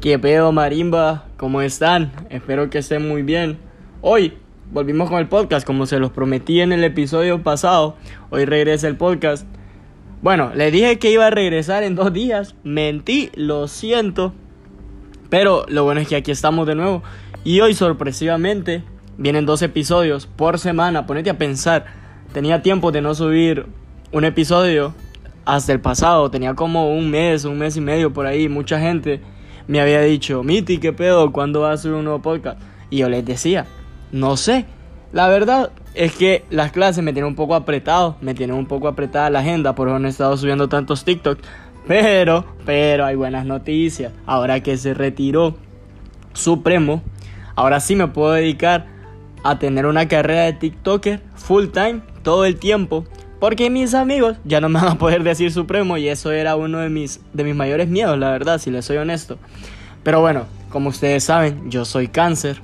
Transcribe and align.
¿Qué 0.00 0.18
pedo 0.18 0.50
marimba? 0.50 1.26
¿Cómo 1.36 1.60
están? 1.60 2.10
Espero 2.30 2.70
que 2.70 2.78
estén 2.78 3.06
muy 3.06 3.20
bien. 3.20 3.58
Hoy 4.00 4.32
volvimos 4.72 5.10
con 5.10 5.18
el 5.18 5.28
podcast 5.28 5.66
como 5.66 5.84
se 5.84 5.98
los 5.98 6.10
prometí 6.10 6.62
en 6.62 6.72
el 6.72 6.82
episodio 6.84 7.42
pasado. 7.42 7.96
Hoy 8.30 8.46
regresa 8.46 8.88
el 8.88 8.96
podcast. 8.96 9.46
Bueno, 10.22 10.52
les 10.54 10.72
dije 10.72 10.98
que 10.98 11.10
iba 11.10 11.26
a 11.26 11.30
regresar 11.30 11.82
en 11.82 11.96
dos 11.96 12.14
días. 12.14 12.54
Mentí, 12.64 13.30
lo 13.34 13.68
siento. 13.68 14.32
Pero 15.28 15.66
lo 15.68 15.84
bueno 15.84 16.00
es 16.00 16.08
que 16.08 16.16
aquí 16.16 16.30
estamos 16.30 16.66
de 16.66 16.76
nuevo. 16.76 17.02
Y 17.44 17.60
hoy 17.60 17.74
sorpresivamente 17.74 18.82
vienen 19.18 19.44
dos 19.44 19.60
episodios 19.60 20.26
por 20.26 20.58
semana. 20.58 21.04
Ponete 21.04 21.28
a 21.28 21.36
pensar. 21.36 21.84
Tenía 22.32 22.62
tiempo 22.62 22.90
de 22.90 23.02
no 23.02 23.14
subir 23.14 23.66
un 24.12 24.24
episodio 24.24 24.94
hasta 25.44 25.72
el 25.72 25.80
pasado. 25.82 26.30
Tenía 26.30 26.54
como 26.54 26.90
un 26.90 27.10
mes, 27.10 27.44
un 27.44 27.58
mes 27.58 27.76
y 27.76 27.82
medio 27.82 28.14
por 28.14 28.24
ahí. 28.24 28.48
Mucha 28.48 28.80
gente 28.80 29.20
me 29.70 29.80
había 29.80 30.00
dicho, 30.00 30.42
Miti, 30.42 30.78
¿qué 30.78 30.92
pedo? 30.92 31.30
¿Cuándo 31.30 31.60
va 31.60 31.70
a 31.70 31.74
hacer 31.74 31.92
un 31.92 32.02
nuevo 32.02 32.20
podcast? 32.20 32.60
Y 32.90 32.98
yo 32.98 33.08
les 33.08 33.24
decía, 33.24 33.66
no 34.10 34.36
sé. 34.36 34.66
La 35.12 35.28
verdad 35.28 35.70
es 35.94 36.12
que 36.16 36.44
las 36.50 36.72
clases 36.72 37.04
me 37.04 37.12
tienen 37.12 37.28
un 37.28 37.36
poco 37.36 37.54
apretado, 37.54 38.16
me 38.20 38.34
tienen 38.34 38.56
un 38.56 38.66
poco 38.66 38.88
apretada 38.88 39.30
la 39.30 39.38
agenda, 39.38 39.76
por 39.76 39.86
eso 39.86 40.00
no 40.00 40.08
he 40.08 40.10
estado 40.10 40.36
subiendo 40.36 40.68
tantos 40.68 41.04
TikToks. 41.04 41.42
Pero, 41.86 42.44
pero 42.66 43.04
hay 43.04 43.14
buenas 43.14 43.46
noticias. 43.46 44.12
Ahora 44.26 44.60
que 44.60 44.76
se 44.76 44.92
retiró 44.92 45.54
Supremo, 46.32 47.00
ahora 47.54 47.78
sí 47.78 47.94
me 47.94 48.08
puedo 48.08 48.32
dedicar 48.32 48.86
a 49.44 49.60
tener 49.60 49.86
una 49.86 50.08
carrera 50.08 50.42
de 50.42 50.54
TikToker 50.54 51.22
full 51.36 51.66
time 51.66 52.00
todo 52.24 52.44
el 52.44 52.56
tiempo. 52.56 53.04
Porque 53.40 53.70
mis 53.70 53.94
amigos 53.94 54.36
ya 54.44 54.60
no 54.60 54.68
me 54.68 54.78
van 54.80 54.88
a 54.88 54.98
poder 54.98 55.22
decir 55.24 55.50
Supremo 55.50 55.96
y 55.96 56.08
eso 56.08 56.30
era 56.30 56.56
uno 56.56 56.78
de 56.78 56.90
mis, 56.90 57.20
de 57.32 57.42
mis 57.42 57.54
mayores 57.54 57.88
miedos, 57.88 58.18
la 58.18 58.30
verdad, 58.30 58.58
si 58.58 58.70
les 58.70 58.84
soy 58.84 58.98
honesto. 58.98 59.38
Pero 60.02 60.20
bueno, 60.20 60.44
como 60.68 60.90
ustedes 60.90 61.24
saben, 61.24 61.70
yo 61.70 61.84
soy 61.84 62.08
cáncer 62.08 62.60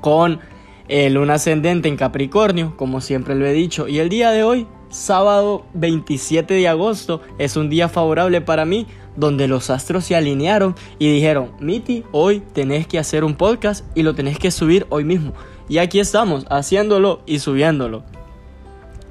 con 0.00 0.40
el 0.88 1.14
luna 1.14 1.34
ascendente 1.34 1.88
en 1.88 1.96
Capricornio, 1.96 2.76
como 2.76 3.00
siempre 3.00 3.36
lo 3.36 3.46
he 3.46 3.52
dicho. 3.52 3.88
Y 3.88 4.00
el 4.00 4.08
día 4.08 4.30
de 4.32 4.42
hoy, 4.42 4.66
sábado 4.90 5.64
27 5.74 6.54
de 6.54 6.68
agosto, 6.68 7.22
es 7.38 7.56
un 7.56 7.70
día 7.70 7.88
favorable 7.88 8.40
para 8.40 8.64
mí 8.64 8.86
donde 9.16 9.46
los 9.46 9.70
astros 9.70 10.04
se 10.04 10.16
alinearon 10.16 10.74
y 10.98 11.12
dijeron, 11.12 11.52
Miti, 11.60 12.04
hoy 12.12 12.42
tenés 12.52 12.86
que 12.86 12.98
hacer 12.98 13.24
un 13.24 13.34
podcast 13.34 13.86
y 13.94 14.02
lo 14.02 14.14
tenés 14.14 14.38
que 14.38 14.50
subir 14.50 14.86
hoy 14.88 15.04
mismo. 15.04 15.34
Y 15.68 15.78
aquí 15.78 16.00
estamos, 16.00 16.46
haciéndolo 16.50 17.22
y 17.26 17.38
subiéndolo. 17.38 18.02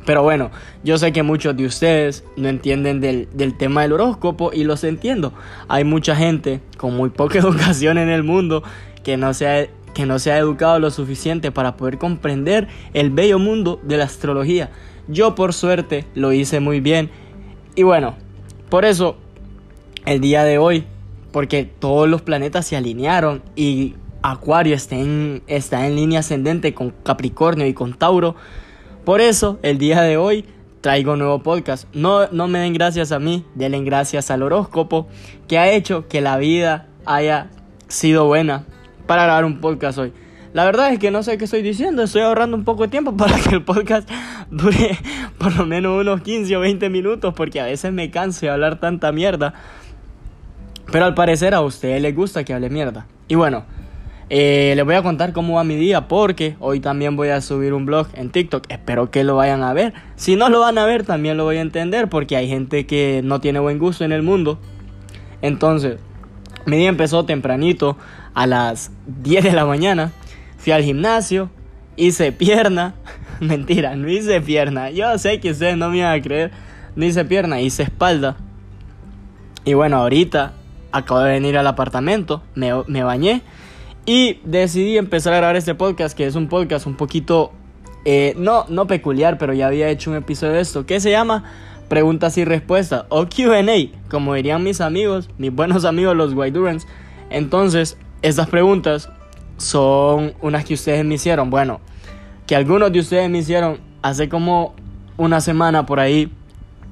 Pero 0.05 0.23
bueno, 0.23 0.49
yo 0.83 0.97
sé 0.97 1.11
que 1.11 1.23
muchos 1.23 1.55
de 1.55 1.65
ustedes 1.65 2.23
no 2.35 2.49
entienden 2.49 3.01
del, 3.01 3.57
tema 3.57 3.83
del 3.83 3.93
horóscopo 3.93 4.51
y 4.53 4.63
los 4.63 4.83
entiendo. 4.83 5.33
Hay 5.67 5.83
mucha 5.83 6.15
gente 6.15 6.59
con 6.77 6.95
muy 6.95 7.09
poca 7.09 7.39
educación 7.39 7.97
en 7.97 8.09
el 8.09 8.23
mundo 8.23 8.63
que 9.03 9.17
no 9.17 9.33
se 9.33 9.47
ha, 9.47 9.67
que 9.93 10.05
no 10.05 10.19
se 10.19 10.31
ha 10.31 10.37
educado 10.37 10.79
lo 10.79 10.89
suficiente 10.89 11.51
para 11.51 11.77
poder 11.77 11.97
comprender 11.97 12.67
el 12.93 13.11
bello 13.11 13.37
mundo 13.37 13.79
de 13.83 13.97
la 13.97 14.05
astrología. 14.05 14.71
Yo 15.07 15.35
por 15.35 15.53
suerte 15.53 16.05
lo 16.15 16.31
hice 16.33 16.59
muy 16.59 16.79
bien. 16.79 17.09
Y 17.75 17.83
bueno, 17.83 18.15
por 18.69 18.85
eso 18.85 19.17
el 20.05 20.19
día 20.19 20.43
de 20.43 20.57
hoy, 20.57 20.85
porque 21.31 21.63
todos 21.65 22.09
los 22.09 22.21
planetas 22.21 22.65
se 22.65 22.75
alinearon 22.75 23.41
y 23.55 23.95
Acuario 24.23 24.75
está 24.75 24.95
en, 24.95 25.41
está 25.47 25.87
en 25.87 25.95
línea 25.95 26.19
ascendente 26.19 26.73
con 26.73 26.91
Capricornio 27.03 27.65
y 27.65 27.73
con 27.73 27.93
Tauro, 27.93 28.35
por 29.05 29.21
eso, 29.21 29.59
el 29.63 29.77
día 29.77 30.01
de 30.01 30.17
hoy 30.17 30.45
traigo 30.81 31.13
un 31.13 31.19
nuevo 31.19 31.39
podcast. 31.39 31.87
No, 31.93 32.27
no 32.31 32.47
me 32.47 32.59
den 32.59 32.73
gracias 32.73 33.11
a 33.11 33.19
mí, 33.19 33.45
denle 33.55 33.81
gracias 33.83 34.29
al 34.31 34.43
horóscopo 34.43 35.07
que 35.47 35.57
ha 35.57 35.71
hecho 35.71 36.07
que 36.07 36.21
la 36.21 36.37
vida 36.37 36.87
haya 37.05 37.49
sido 37.87 38.25
buena 38.25 38.65
para 39.07 39.23
grabar 39.23 39.45
un 39.45 39.59
podcast 39.59 39.97
hoy. 39.97 40.13
La 40.53 40.65
verdad 40.65 40.91
es 40.91 40.99
que 40.99 41.11
no 41.11 41.23
sé 41.23 41.37
qué 41.37 41.45
estoy 41.45 41.61
diciendo, 41.61 42.03
estoy 42.03 42.23
ahorrando 42.23 42.57
un 42.57 42.65
poco 42.65 42.83
de 42.83 42.89
tiempo 42.89 43.15
para 43.17 43.39
que 43.39 43.55
el 43.55 43.63
podcast 43.63 44.09
dure 44.49 44.97
por 45.37 45.55
lo 45.55 45.65
menos 45.65 46.01
unos 46.01 46.21
15 46.21 46.57
o 46.57 46.59
20 46.59 46.89
minutos 46.89 47.33
porque 47.33 47.61
a 47.61 47.65
veces 47.65 47.93
me 47.93 48.11
canso 48.11 48.41
de 48.45 48.51
hablar 48.51 48.79
tanta 48.79 49.11
mierda. 49.11 49.53
Pero 50.91 51.05
al 51.05 51.13
parecer 51.13 51.53
a 51.53 51.61
ustedes 51.61 52.01
les 52.01 52.13
gusta 52.13 52.43
que 52.43 52.53
hable 52.53 52.69
mierda. 52.69 53.07
Y 53.29 53.35
bueno, 53.35 53.63
eh, 54.33 54.71
les 54.77 54.85
voy 54.85 54.95
a 54.95 55.03
contar 55.03 55.33
cómo 55.33 55.55
va 55.55 55.65
mi 55.65 55.75
día 55.75 56.07
porque 56.07 56.55
hoy 56.61 56.79
también 56.79 57.17
voy 57.17 57.27
a 57.27 57.41
subir 57.41 57.73
un 57.73 57.85
blog 57.85 58.07
en 58.13 58.29
TikTok. 58.29 58.63
Espero 58.69 59.11
que 59.11 59.25
lo 59.25 59.35
vayan 59.35 59.61
a 59.61 59.73
ver. 59.73 59.93
Si 60.15 60.37
no 60.37 60.47
lo 60.47 60.61
van 60.61 60.77
a 60.77 60.85
ver, 60.85 61.03
también 61.03 61.35
lo 61.35 61.43
voy 61.43 61.57
a 61.57 61.61
entender 61.61 62.07
porque 62.07 62.37
hay 62.37 62.47
gente 62.47 62.85
que 62.85 63.19
no 63.25 63.41
tiene 63.41 63.59
buen 63.59 63.77
gusto 63.77 64.05
en 64.05 64.13
el 64.13 64.23
mundo. 64.23 64.57
Entonces, 65.41 65.97
mi 66.65 66.77
día 66.77 66.87
empezó 66.87 67.25
tempranito 67.25 67.97
a 68.33 68.47
las 68.47 68.93
10 69.05 69.43
de 69.43 69.51
la 69.51 69.65
mañana. 69.65 70.13
Fui 70.57 70.71
al 70.71 70.83
gimnasio, 70.83 71.49
hice 71.97 72.31
pierna. 72.31 72.95
Mentira, 73.41 73.97
no 73.97 74.07
hice 74.07 74.39
pierna. 74.39 74.91
Yo 74.91 75.17
sé 75.17 75.41
que 75.41 75.51
ustedes 75.51 75.75
no 75.75 75.89
me 75.89 76.03
van 76.03 76.17
a 76.17 76.21
creer. 76.21 76.51
No 76.95 77.03
hice 77.03 77.25
pierna, 77.25 77.59
hice 77.59 77.83
espalda. 77.83 78.37
Y 79.65 79.73
bueno, 79.73 79.97
ahorita 79.97 80.53
acabo 80.93 81.19
de 81.19 81.31
venir 81.33 81.57
al 81.57 81.67
apartamento, 81.67 82.43
me, 82.55 82.71
me 82.87 83.03
bañé 83.03 83.41
y 84.05 84.39
decidí 84.43 84.97
empezar 84.97 85.33
a 85.33 85.37
grabar 85.37 85.55
este 85.55 85.75
podcast, 85.75 86.17
que 86.17 86.25
es 86.25 86.35
un 86.35 86.47
podcast 86.47 86.87
un 86.87 86.95
poquito, 86.95 87.51
eh, 88.05 88.33
no, 88.37 88.65
no 88.69 88.87
peculiar, 88.87 89.37
pero 89.37 89.53
ya 89.53 89.67
había 89.67 89.89
hecho 89.89 90.11
un 90.11 90.17
episodio 90.17 90.53
de 90.53 90.61
esto, 90.61 90.85
que 90.85 90.99
se 90.99 91.11
llama 91.11 91.43
Preguntas 91.87 92.37
y 92.37 92.45
Respuestas, 92.45 93.05
o 93.09 93.27
QA, 93.27 93.63
como 94.09 94.33
dirían 94.33 94.63
mis 94.63 94.81
amigos, 94.81 95.29
mis 95.37 95.53
buenos 95.53 95.85
amigos 95.85 96.15
los 96.15 96.33
White 96.33 96.57
Durans. 96.57 96.87
Entonces, 97.29 97.97
estas 98.21 98.49
preguntas 98.49 99.09
son 99.57 100.33
unas 100.41 100.65
que 100.65 100.73
ustedes 100.73 101.05
me 101.05 101.15
hicieron. 101.15 101.49
Bueno, 101.49 101.79
que 102.47 102.55
algunos 102.55 102.91
de 102.91 102.99
ustedes 102.99 103.29
me 103.29 103.39
hicieron 103.39 103.79
hace 104.01 104.29
como 104.29 104.73
una 105.17 105.41
semana 105.41 105.85
por 105.85 105.99
ahí. 105.99 106.31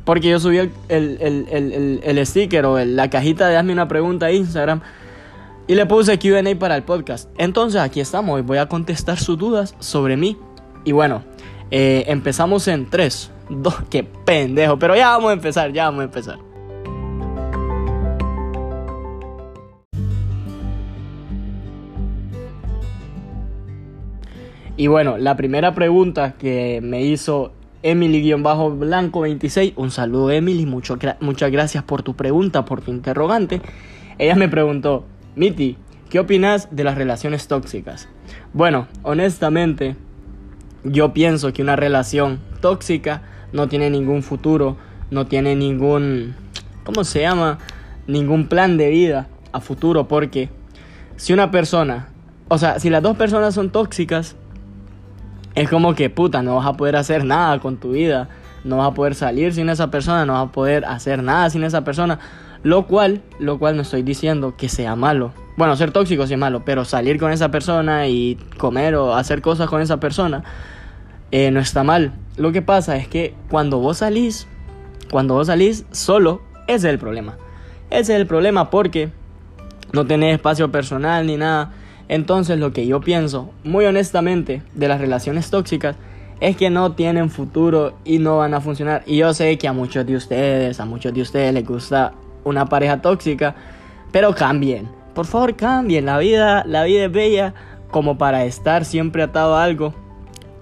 Porque 0.05 0.29
yo 0.29 0.39
subí 0.39 0.57
el, 0.57 0.71
el, 0.89 1.99
el 2.03 2.25
sticker 2.25 2.65
o 2.65 2.83
la 2.83 3.09
cajita 3.09 3.47
de 3.47 3.57
hazme 3.57 3.73
una 3.73 3.87
pregunta 3.87 4.27
a 4.27 4.31
Instagram. 4.31 4.81
Y 5.69 5.75
le 5.75 5.85
puse 5.85 6.17
QA 6.17 6.41
para 6.57 6.75
el 6.75 6.81
podcast. 6.81 7.29
Entonces 7.37 7.79
aquí 7.79 7.99
estamos 7.99 8.39
y 8.39 8.41
voy 8.41 8.57
a 8.57 8.65
contestar 8.65 9.19
sus 9.19 9.37
dudas 9.37 9.75
sobre 9.77 10.17
mí. 10.17 10.35
Y 10.83 10.93
bueno, 10.93 11.23
eh, 11.69 12.05
empezamos 12.07 12.67
en 12.67 12.89
3, 12.89 13.31
2, 13.51 13.75
qué 13.91 14.03
pendejo. 14.03 14.79
Pero 14.79 14.95
ya 14.95 15.09
vamos 15.09 15.29
a 15.29 15.33
empezar, 15.33 15.71
ya 15.71 15.85
vamos 15.85 16.01
a 16.01 16.05
empezar. 16.05 16.39
Y 24.75 24.87
bueno, 24.87 25.19
la 25.19 25.37
primera 25.37 25.75
pregunta 25.75 26.33
que 26.39 26.79
me 26.81 27.03
hizo 27.03 27.51
Emily-Blanco26, 27.83 29.73
un 29.75 29.91
saludo 29.91 30.31
Emily, 30.31 30.65
mucho, 30.65 30.97
muchas 31.19 31.51
gracias 31.51 31.83
por 31.83 32.01
tu 32.01 32.15
pregunta, 32.15 32.65
por 32.65 32.81
tu 32.81 32.89
interrogante. 32.89 33.61
Ella 34.17 34.35
me 34.35 34.49
preguntó, 34.49 35.05
Miti, 35.39 35.77
¿qué 36.09 36.19
opinas 36.19 36.67
de 36.69 36.83
las 36.83 36.97
relaciones 36.97 37.47
tóxicas? 37.47 38.09
Bueno, 38.51 38.89
honestamente, 39.03 39.95
yo 40.83 41.13
pienso 41.13 41.53
que 41.53 41.61
una 41.61 41.77
relación 41.77 42.41
tóxica 42.59 43.21
no 43.53 43.69
tiene 43.69 43.89
ningún 43.89 44.21
futuro, 44.21 44.75
no 45.11 45.27
tiene 45.27 45.55
ningún, 45.55 46.35
¿cómo 46.83 47.05
se 47.05 47.21
llama? 47.21 47.57
Ningún 48.05 48.47
plan 48.49 48.75
de 48.75 48.89
vida 48.89 49.29
a 49.53 49.61
futuro, 49.61 50.09
porque 50.09 50.49
si 51.15 51.31
una 51.31 51.51
persona, 51.51 52.09
o 52.49 52.57
sea, 52.57 52.77
si 52.81 52.89
las 52.89 53.01
dos 53.01 53.15
personas 53.15 53.55
son 53.55 53.69
tóxicas, 53.69 54.35
es 55.55 55.69
como 55.69 55.95
que 55.95 56.09
puta, 56.09 56.43
no 56.43 56.57
vas 56.57 56.67
a 56.67 56.73
poder 56.73 56.97
hacer 56.97 57.23
nada 57.23 57.59
con 57.59 57.77
tu 57.77 57.93
vida, 57.93 58.27
no 58.65 58.79
vas 58.79 58.89
a 58.89 58.93
poder 58.93 59.15
salir 59.15 59.53
sin 59.53 59.69
esa 59.69 59.89
persona, 59.89 60.25
no 60.25 60.33
vas 60.33 60.49
a 60.49 60.51
poder 60.51 60.83
hacer 60.83 61.23
nada 61.23 61.49
sin 61.49 61.63
esa 61.63 61.85
persona 61.85 62.19
lo 62.63 62.87
cual, 62.87 63.21
lo 63.39 63.59
cual 63.59 63.75
no 63.75 63.83
estoy 63.83 64.03
diciendo 64.03 64.55
que 64.57 64.69
sea 64.69 64.95
malo. 64.95 65.31
Bueno, 65.57 65.75
ser 65.75 65.91
tóxico 65.91 66.25
sí 66.25 66.33
es 66.33 66.39
malo, 66.39 66.63
pero 66.63 66.85
salir 66.85 67.19
con 67.19 67.31
esa 67.31 67.51
persona 67.51 68.07
y 68.07 68.37
comer 68.57 68.95
o 68.95 69.15
hacer 69.15 69.41
cosas 69.41 69.69
con 69.69 69.81
esa 69.81 69.99
persona 69.99 70.43
eh, 71.31 71.51
no 71.51 71.59
está 71.59 71.83
mal. 71.83 72.13
Lo 72.37 72.51
que 72.51 72.61
pasa 72.61 72.97
es 72.97 73.07
que 73.07 73.33
cuando 73.49 73.79
vos 73.79 73.97
salís, 73.97 74.47
cuando 75.11 75.33
vos 75.33 75.47
salís 75.47 75.85
solo, 75.91 76.41
ese 76.67 76.87
es 76.87 76.93
el 76.93 76.99
problema. 76.99 77.37
Ese 77.89 78.13
es 78.13 78.21
el 78.21 78.27
problema 78.27 78.69
porque 78.69 79.09
no 79.91 80.05
tenés 80.05 80.35
espacio 80.35 80.71
personal 80.71 81.25
ni 81.27 81.37
nada. 81.37 81.73
Entonces 82.07 82.57
lo 82.57 82.73
que 82.73 82.87
yo 82.87 83.01
pienso, 83.01 83.51
muy 83.63 83.85
honestamente, 83.85 84.61
de 84.73 84.87
las 84.87 85.01
relaciones 85.01 85.49
tóxicas, 85.49 85.95
es 86.39 86.55
que 86.55 86.69
no 86.69 86.93
tienen 86.93 87.29
futuro 87.29 87.97
y 88.05 88.19
no 88.19 88.37
van 88.37 88.53
a 88.53 88.61
funcionar. 88.61 89.03
Y 89.05 89.17
yo 89.17 89.33
sé 89.33 89.57
que 89.57 89.67
a 89.67 89.73
muchos 89.73 90.05
de 90.05 90.15
ustedes, 90.15 90.79
a 90.79 90.85
muchos 90.85 91.13
de 91.13 91.21
ustedes 91.21 91.53
les 91.53 91.65
gusta 91.65 92.13
una 92.43 92.65
pareja 92.65 93.01
tóxica, 93.01 93.55
pero 94.11 94.33
cambien. 94.33 94.89
Por 95.13 95.25
favor, 95.25 95.55
cambien. 95.55 96.05
La 96.05 96.17
vida, 96.17 96.63
la 96.65 96.83
vida 96.83 97.05
es 97.05 97.11
bella 97.11 97.53
como 97.91 98.17
para 98.17 98.45
estar 98.45 98.85
siempre 98.85 99.23
atado 99.23 99.55
a 99.55 99.63
algo 99.63 99.93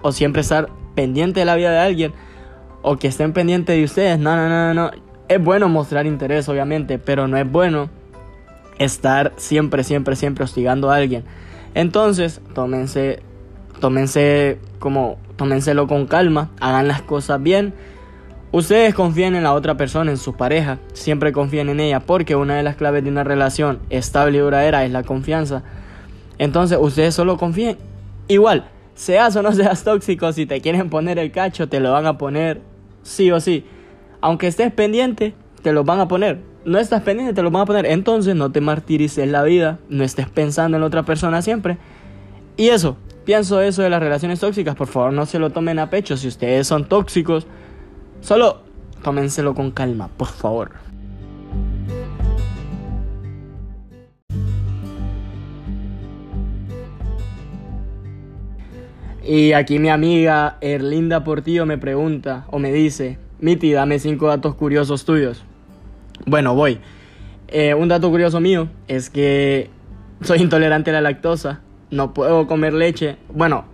o 0.02 0.12
siempre 0.12 0.42
estar 0.42 0.68
pendiente 0.94 1.40
de 1.40 1.46
la 1.46 1.54
vida 1.54 1.70
de 1.70 1.78
alguien 1.78 2.12
o 2.82 2.96
que 2.96 3.08
estén 3.08 3.32
pendientes 3.32 3.76
de 3.76 3.84
ustedes. 3.84 4.18
No, 4.18 4.36
no, 4.36 4.48
no, 4.48 4.74
no. 4.74 4.90
Es 5.28 5.42
bueno 5.42 5.68
mostrar 5.68 6.06
interés, 6.06 6.48
obviamente, 6.48 6.98
pero 6.98 7.28
no 7.28 7.36
es 7.36 7.50
bueno 7.50 7.90
estar 8.78 9.32
siempre, 9.36 9.84
siempre, 9.84 10.16
siempre 10.16 10.44
hostigando 10.44 10.90
a 10.90 10.96
alguien. 10.96 11.24
Entonces, 11.74 12.40
tómense, 12.54 13.22
tómense 13.80 14.58
como, 14.78 15.18
tómenselo 15.36 15.86
con 15.86 16.06
calma, 16.06 16.50
hagan 16.60 16.88
las 16.88 17.02
cosas 17.02 17.42
bien. 17.42 17.74
Ustedes 18.50 18.94
confíen 18.94 19.34
en 19.34 19.42
la 19.42 19.52
otra 19.52 19.76
persona, 19.76 20.10
en 20.10 20.16
su 20.16 20.34
pareja, 20.34 20.78
siempre 20.94 21.32
confíen 21.32 21.68
en 21.68 21.80
ella, 21.80 22.00
porque 22.00 22.34
una 22.34 22.56
de 22.56 22.62
las 22.62 22.76
claves 22.76 23.04
de 23.04 23.10
una 23.10 23.22
relación 23.22 23.78
estable 23.90 24.38
y 24.38 24.40
duradera 24.40 24.86
es 24.86 24.90
la 24.90 25.02
confianza. 25.02 25.62
Entonces, 26.38 26.78
ustedes 26.80 27.14
solo 27.14 27.36
confíen. 27.36 27.76
Igual, 28.26 28.68
seas 28.94 29.36
o 29.36 29.42
no 29.42 29.52
seas 29.52 29.84
tóxico, 29.84 30.32
si 30.32 30.46
te 30.46 30.62
quieren 30.62 30.88
poner 30.88 31.18
el 31.18 31.30
cacho, 31.30 31.68
te 31.68 31.78
lo 31.78 31.92
van 31.92 32.06
a 32.06 32.16
poner 32.16 32.62
sí 33.02 33.30
o 33.30 33.38
sí. 33.38 33.66
Aunque 34.22 34.46
estés 34.46 34.72
pendiente, 34.72 35.34
te 35.62 35.72
lo 35.72 35.84
van 35.84 36.00
a 36.00 36.08
poner. 36.08 36.40
No 36.64 36.78
estás 36.78 37.02
pendiente, 37.02 37.34
te 37.34 37.42
lo 37.42 37.50
van 37.50 37.62
a 37.62 37.66
poner. 37.66 37.84
Entonces 37.84 38.34
no 38.34 38.50
te 38.50 38.62
martirices 38.62 39.28
la 39.28 39.42
vida, 39.42 39.78
no 39.90 40.04
estés 40.04 40.28
pensando 40.28 40.76
en 40.76 40.80
la 40.80 40.86
otra 40.86 41.02
persona 41.02 41.42
siempre. 41.42 41.76
Y 42.56 42.68
eso, 42.68 42.96
pienso 43.24 43.60
eso 43.60 43.82
de 43.82 43.90
las 43.90 44.00
relaciones 44.00 44.40
tóxicas, 44.40 44.74
por 44.74 44.88
favor 44.88 45.12
no 45.12 45.26
se 45.26 45.38
lo 45.38 45.50
tomen 45.50 45.78
a 45.78 45.90
pecho. 45.90 46.16
Si 46.16 46.28
ustedes 46.28 46.66
son 46.66 46.88
tóxicos, 46.88 47.46
solo 48.20 48.62
tómenselo 49.02 49.54
con 49.54 49.70
calma, 49.70 50.08
por 50.16 50.28
favor. 50.28 50.70
Y 59.28 59.52
aquí 59.52 59.78
mi 59.78 59.90
amiga 59.90 60.56
Erlinda 60.62 61.22
Portillo 61.22 61.66
me 61.66 61.76
pregunta 61.76 62.46
o 62.50 62.58
me 62.58 62.72
dice, 62.72 63.18
Miti, 63.40 63.72
dame 63.72 63.98
cinco 63.98 64.26
datos 64.28 64.54
curiosos 64.54 65.04
tuyos. 65.04 65.44
Bueno, 66.24 66.54
voy. 66.54 66.80
Eh, 67.48 67.74
un 67.74 67.88
dato 67.88 68.10
curioso 68.10 68.40
mío 68.40 68.68
es 68.88 69.10
que 69.10 69.68
soy 70.22 70.40
intolerante 70.40 70.90
a 70.90 70.94
la 70.94 71.02
lactosa. 71.02 71.60
No 71.90 72.14
puedo 72.14 72.46
comer 72.46 72.72
leche. 72.72 73.16
Bueno, 73.32 73.66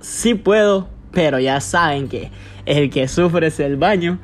sí 0.00 0.34
puedo, 0.34 0.88
pero 1.12 1.38
ya 1.38 1.60
saben 1.60 2.08
que 2.08 2.30
el 2.66 2.90
que 2.90 3.08
sufre 3.08 3.48
es 3.48 3.60
el 3.60 3.76
baño. 3.76 4.18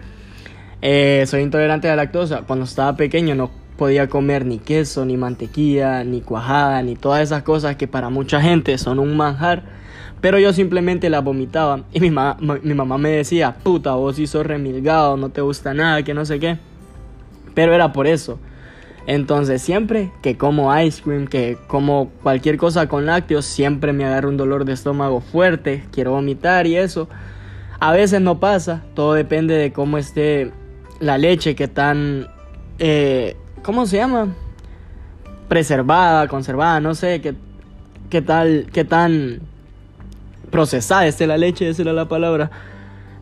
Eh, 0.80 1.24
soy 1.26 1.42
intolerante 1.42 1.88
a 1.88 1.96
la 1.96 2.04
lactosa. 2.04 2.42
Cuando 2.46 2.64
estaba 2.64 2.96
pequeño 2.96 3.34
no 3.34 3.50
podía 3.76 4.08
comer 4.08 4.44
ni 4.44 4.58
queso, 4.58 5.04
ni 5.04 5.16
mantequilla, 5.16 6.04
ni 6.04 6.20
cuajada, 6.20 6.82
ni 6.82 6.96
todas 6.96 7.22
esas 7.22 7.42
cosas 7.42 7.76
que 7.76 7.86
para 7.86 8.10
mucha 8.10 8.40
gente 8.40 8.76
son 8.78 8.98
un 8.98 9.16
manjar. 9.16 9.62
Pero 10.20 10.38
yo 10.38 10.52
simplemente 10.52 11.10
las 11.10 11.22
vomitaba. 11.22 11.84
Y 11.92 12.00
mi, 12.00 12.10
mi 12.10 12.74
mamá 12.74 12.98
me 12.98 13.10
decía, 13.10 13.56
puta, 13.62 13.92
vos 13.92 14.16
sí 14.16 14.26
sos 14.26 14.44
remilgado, 14.44 15.16
no 15.16 15.28
te 15.28 15.40
gusta 15.40 15.74
nada, 15.74 16.02
que 16.02 16.14
no 16.14 16.24
sé 16.24 16.40
qué. 16.40 16.58
Pero 17.54 17.74
era 17.74 17.92
por 17.92 18.06
eso. 18.06 18.38
Entonces 19.08 19.62
siempre 19.62 20.12
que 20.20 20.36
como 20.36 20.78
ice 20.78 21.02
cream, 21.02 21.28
que 21.28 21.56
como 21.66 22.10
cualquier 22.22 22.58
cosa 22.58 22.90
con 22.90 23.06
lácteos, 23.06 23.46
siempre 23.46 23.94
me 23.94 24.04
agarra 24.04 24.28
un 24.28 24.36
dolor 24.36 24.66
de 24.66 24.74
estómago 24.74 25.22
fuerte, 25.22 25.82
quiero 25.92 26.10
vomitar 26.10 26.66
y 26.66 26.76
eso. 26.76 27.08
A 27.80 27.92
veces 27.92 28.20
no 28.20 28.38
pasa, 28.38 28.82
todo 28.92 29.14
depende 29.14 29.54
de 29.54 29.72
cómo 29.72 29.96
esté 29.96 30.52
la 31.00 31.16
leche, 31.16 31.56
que 31.56 31.68
tan... 31.68 32.26
Eh, 32.78 33.34
¿Cómo 33.62 33.86
se 33.86 33.96
llama? 33.96 34.28
Preservada, 35.48 36.28
conservada, 36.28 36.78
no 36.78 36.94
sé, 36.94 37.22
qué, 37.22 37.34
qué 38.10 38.20
tal, 38.20 38.66
qué 38.74 38.84
tan 38.84 39.40
procesada 40.50 41.06
esté 41.06 41.26
la 41.26 41.38
leche, 41.38 41.66
esa 41.66 41.80
era 41.80 41.94
la 41.94 42.08
palabra. 42.08 42.50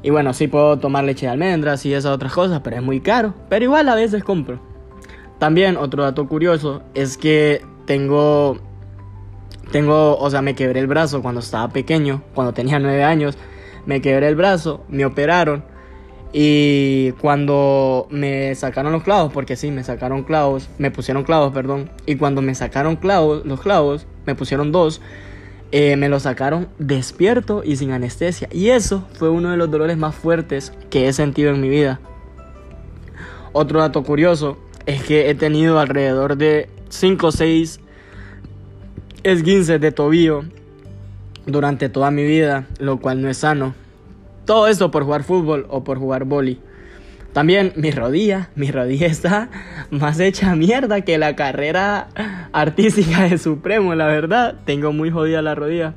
Y 0.02 0.10
bueno, 0.10 0.34
sí 0.34 0.48
puedo 0.48 0.80
tomar 0.80 1.04
leche 1.04 1.26
de 1.26 1.32
almendras 1.32 1.86
y 1.86 1.94
esas 1.94 2.10
otras 2.10 2.32
cosas, 2.32 2.60
pero 2.64 2.74
es 2.74 2.82
muy 2.82 3.00
caro. 3.00 3.34
Pero 3.48 3.66
igual 3.66 3.88
a 3.88 3.94
veces 3.94 4.24
compro. 4.24 4.74
También 5.38 5.76
otro 5.76 6.02
dato 6.02 6.26
curioso 6.26 6.82
es 6.94 7.18
que 7.18 7.62
tengo, 7.84 8.58
tengo, 9.70 10.16
o 10.16 10.30
sea, 10.30 10.42
me 10.42 10.54
quebré 10.54 10.80
el 10.80 10.86
brazo 10.86 11.22
cuando 11.22 11.40
estaba 11.40 11.68
pequeño, 11.68 12.22
cuando 12.34 12.52
tenía 12.54 12.78
9 12.78 13.04
años. 13.04 13.36
Me 13.84 14.00
quebré 14.00 14.28
el 14.28 14.36
brazo, 14.36 14.84
me 14.88 15.04
operaron. 15.04 15.64
Y 16.32 17.12
cuando 17.12 18.08
me 18.10 18.54
sacaron 18.54 18.92
los 18.92 19.02
clavos, 19.02 19.32
porque 19.32 19.56
sí, 19.56 19.70
me 19.70 19.84
sacaron 19.84 20.24
clavos, 20.24 20.68
me 20.78 20.90
pusieron 20.90 21.22
clavos, 21.22 21.52
perdón. 21.52 21.90
Y 22.04 22.16
cuando 22.16 22.42
me 22.42 22.54
sacaron 22.54 22.96
clavos, 22.96 23.44
los 23.46 23.60
clavos, 23.60 24.06
me 24.26 24.34
pusieron 24.34 24.72
dos. 24.72 25.00
Eh, 25.72 25.96
me 25.96 26.08
lo 26.08 26.20
sacaron 26.20 26.68
despierto 26.78 27.62
y 27.64 27.76
sin 27.76 27.92
anestesia. 27.92 28.48
Y 28.52 28.70
eso 28.70 29.06
fue 29.14 29.30
uno 29.30 29.50
de 29.50 29.56
los 29.56 29.70
dolores 29.70 29.96
más 29.96 30.14
fuertes 30.14 30.72
que 30.90 31.08
he 31.08 31.12
sentido 31.12 31.50
en 31.50 31.60
mi 31.60 31.68
vida. 31.68 32.00
Otro 33.52 33.80
dato 33.80 34.02
curioso 34.02 34.58
es 34.86 35.02
que 35.02 35.28
he 35.28 35.34
tenido 35.34 35.78
alrededor 35.78 36.36
de 36.36 36.68
5 36.88 37.26
o 37.26 37.32
6 37.32 37.80
esguinces 39.24 39.80
de 39.80 39.92
tobillo 39.92 40.44
durante 41.46 41.88
toda 41.88 42.10
mi 42.10 42.24
vida, 42.24 42.66
lo 42.78 42.98
cual 42.98 43.20
no 43.20 43.28
es 43.28 43.38
sano. 43.38 43.74
Todo 44.44 44.68
eso 44.68 44.92
por 44.92 45.04
jugar 45.04 45.24
fútbol 45.24 45.66
o 45.68 45.82
por 45.82 45.98
jugar 45.98 46.24
boli. 46.24 46.60
También 47.32 47.72
mi 47.76 47.90
rodilla, 47.90 48.50
mi 48.54 48.70
rodilla 48.70 49.08
está 49.08 49.50
más 49.90 50.20
hecha 50.20 50.54
mierda 50.54 51.00
que 51.00 51.18
la 51.18 51.36
carrera 51.36 52.08
artística 52.52 53.24
de 53.24 53.38
Supremo, 53.38 53.94
la 53.94 54.06
verdad. 54.06 54.54
Tengo 54.64 54.92
muy 54.92 55.10
jodida 55.10 55.42
la 55.42 55.54
rodilla. 55.54 55.94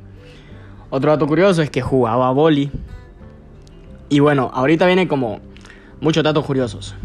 Otro 0.90 1.12
dato 1.12 1.28
curioso 1.28 1.62
es 1.62 1.70
que 1.70 1.80
jugaba 1.80 2.32
boli. 2.32 2.70
Y 4.08 4.18
bueno, 4.18 4.50
ahorita 4.52 4.86
viene 4.86 5.06
como 5.06 5.38
muchos 6.00 6.24
datos 6.24 6.44
curiosos. 6.44 6.96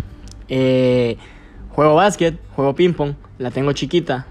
Eh, 0.50 1.18
juego 1.76 1.96
básquet, 1.96 2.40
juego 2.56 2.74
ping 2.74 2.94
pong, 2.94 3.16
la 3.38 3.52
tengo 3.52 3.74
chiquita 3.74 4.26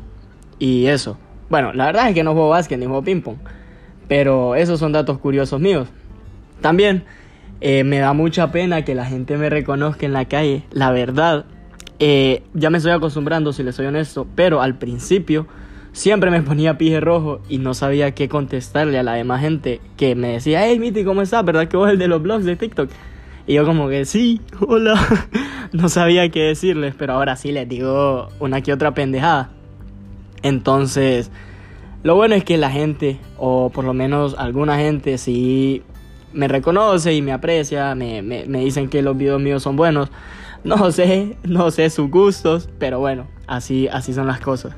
y 0.59 0.87
eso. 0.87 1.19
Bueno, 1.51 1.75
la 1.75 1.87
verdad 1.87 2.09
es 2.09 2.15
que 2.15 2.25
no 2.25 2.33
juego 2.33 2.49
básquet 2.49 2.79
ni 2.79 2.87
juego 2.87 3.05
ping 3.05 3.21
pong, 3.21 3.37
pero 4.09 4.55
esos 4.55 4.81
son 4.81 4.93
datos 4.93 5.19
curiosos 5.19 5.61
míos. 5.61 5.89
También 6.63 7.05
eh, 7.61 7.85
me 7.85 7.99
da 7.99 8.15
mucha 8.15 8.51
pena 8.51 8.83
que 8.85 8.95
la 8.95 9.05
gente 9.05 9.37
me 9.37 9.51
reconozca 9.51 10.07
en 10.07 10.15
la 10.15 10.25
calle. 10.25 10.63
La 10.73 10.91
verdad, 10.91 11.45
eh, 11.99 12.43
ya 12.55 12.71
me 12.71 12.79
estoy 12.79 12.93
acostumbrando, 12.93 13.53
si 13.53 13.63
les 13.63 13.75
soy 13.75 13.87
honesto, 13.87 14.27
pero 14.35 14.63
al 14.63 14.79
principio 14.79 15.47
siempre 15.93 16.31
me 16.31 16.41
ponía 16.41 16.79
pije 16.79 16.99
rojo 16.99 17.41
y 17.51 17.59
no 17.59 17.75
sabía 17.75 18.13
qué 18.13 18.29
contestarle 18.29 18.99
a 18.99 19.03
la 19.03 19.13
demás 19.13 19.43
gente 19.43 19.83
que 19.99 20.15
me 20.15 20.29
decía, 20.29 20.67
hey 20.67 20.79
Miti, 20.79 21.05
¿cómo 21.05 21.21
estás? 21.21 21.45
¿Verdad 21.45 21.69
que 21.69 21.77
vos 21.77 21.91
el 21.91 21.99
de 21.99 22.09
los 22.09 22.23
blogs 22.23 22.47
de 22.47 22.57
TikTok? 22.57 22.89
Y 23.47 23.55
yo 23.55 23.67
como 23.67 23.89
que 23.89 24.05
sí, 24.05 24.41
hola, 24.67 24.99
no 25.73 25.89
sabía 25.89 26.29
qué 26.31 26.45
decirles, 26.45 26.95
pero 26.97 27.15
ahora 27.15 27.37
sí 27.37 27.53
les 27.53 27.69
digo 27.69 28.29
una 28.41 28.63
que 28.63 28.73
otra 28.73 28.95
pendejada. 28.95 29.51
Entonces, 30.43 31.31
lo 32.03 32.15
bueno 32.17 32.35
es 32.35 32.45
que 32.45 32.57
la 32.57 32.71
gente, 32.71 33.19
o 33.39 33.71
por 33.71 33.85
lo 33.85 33.95
menos 33.95 34.35
alguna 34.39 34.77
gente, 34.77 35.19
sí 35.19 35.83
me 36.33 36.49
reconoce 36.49 37.15
y 37.15 37.23
me 37.23 37.33
aprecia, 37.33 37.95
me, 37.95 38.23
me, 38.23 38.45
me, 38.47 38.61
dicen 38.61 38.89
que 38.89 39.03
los 39.03 39.17
videos 39.17 39.41
míos 39.41 39.63
son 39.63 39.77
buenos. 39.77 40.11
No 40.65 40.91
sé, 40.93 41.37
no 41.45 41.71
sé 41.71 41.91
sus 41.91 42.11
gustos, 42.11 42.71
pero 42.79 42.99
bueno, 42.99 43.27
así, 43.47 43.89
así 43.89 44.15
son 44.15 44.27
las 44.27 44.41
cosas. 44.41 44.75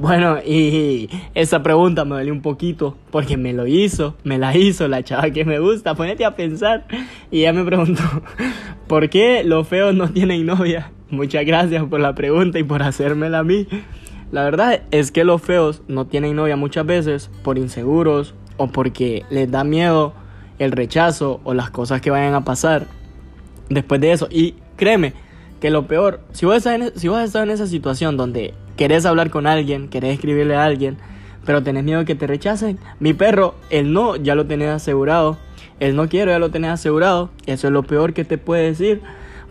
Bueno, 0.00 0.38
y 0.38 1.10
esa 1.34 1.62
pregunta 1.62 2.06
me 2.06 2.16
dolió 2.16 2.32
un 2.32 2.40
poquito 2.40 2.96
porque 3.10 3.36
me 3.36 3.52
lo 3.52 3.66
hizo, 3.66 4.16
me 4.24 4.38
la 4.38 4.56
hizo 4.56 4.88
la 4.88 5.02
chava 5.02 5.28
que 5.30 5.44
me 5.44 5.58
gusta. 5.58 5.94
Ponete 5.94 6.24
a 6.24 6.34
pensar. 6.34 6.86
Y 7.30 7.40
ella 7.40 7.52
me 7.52 7.64
preguntó, 7.64 8.02
¿por 8.88 9.10
qué 9.10 9.44
los 9.44 9.68
feos 9.68 9.94
no 9.94 10.08
tienen 10.08 10.46
novia? 10.46 10.90
Muchas 11.10 11.44
gracias 11.44 11.84
por 11.84 12.00
la 12.00 12.14
pregunta 12.14 12.58
y 12.58 12.62
por 12.62 12.82
hacérmela 12.82 13.40
a 13.40 13.44
mí. 13.44 13.66
La 14.32 14.42
verdad 14.44 14.80
es 14.90 15.12
que 15.12 15.22
los 15.24 15.42
feos 15.42 15.82
no 15.86 16.06
tienen 16.06 16.34
novia 16.34 16.56
muchas 16.56 16.86
veces 16.86 17.30
por 17.42 17.58
inseguros 17.58 18.34
o 18.56 18.68
porque 18.68 19.24
les 19.28 19.50
da 19.50 19.64
miedo 19.64 20.14
el 20.58 20.72
rechazo 20.72 21.42
o 21.44 21.52
las 21.52 21.68
cosas 21.68 22.00
que 22.00 22.10
vayan 22.10 22.32
a 22.32 22.42
pasar 22.42 22.86
después 23.68 24.00
de 24.00 24.12
eso. 24.12 24.28
Y 24.30 24.54
créeme 24.76 25.12
que 25.60 25.68
lo 25.68 25.86
peor, 25.86 26.20
si 26.32 26.46
vos, 26.46 26.56
estás 26.56 26.74
en, 26.76 26.82
estás 26.84 27.42
en 27.42 27.50
esa 27.50 27.66
situación 27.66 28.16
donde 28.16 28.54
querés 28.80 29.04
hablar 29.04 29.28
con 29.28 29.46
alguien, 29.46 29.88
querés 29.88 30.14
escribirle 30.14 30.56
a 30.56 30.64
alguien, 30.64 30.96
pero 31.44 31.62
tenés 31.62 31.84
miedo 31.84 32.06
que 32.06 32.14
te 32.14 32.26
rechacen. 32.26 32.78
Mi 32.98 33.12
perro, 33.12 33.54
el 33.68 33.92
no, 33.92 34.16
ya 34.16 34.34
lo 34.34 34.46
tenés 34.46 34.70
asegurado. 34.70 35.36
El 35.80 35.96
no 35.96 36.08
quiero, 36.08 36.30
ya 36.30 36.38
lo 36.38 36.50
tenés 36.50 36.70
asegurado. 36.70 37.28
Eso 37.44 37.66
es 37.66 37.74
lo 37.74 37.82
peor 37.82 38.14
que 38.14 38.24
te 38.24 38.38
puede 38.38 38.62
decir. 38.62 39.02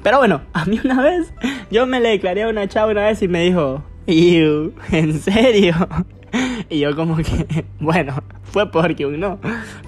Pero 0.02 0.18
bueno, 0.18 0.42
a 0.54 0.66
mí 0.66 0.82
una 0.84 1.04
vez, 1.04 1.32
yo 1.70 1.86
me 1.86 2.00
le 2.00 2.10
declaré 2.10 2.42
a 2.42 2.50
una 2.50 2.68
chava 2.68 2.92
una 2.92 3.06
vez 3.06 3.22
y 3.22 3.28
me 3.28 3.42
dijo, 3.42 3.84
¿en 4.08 5.20
serio? 5.22 5.76
Y 6.72 6.80
yo 6.80 6.96
como 6.96 7.18
que, 7.18 7.66
bueno, 7.80 8.16
fue 8.44 8.72
porque 8.72 9.06
un 9.06 9.20
no. 9.20 9.40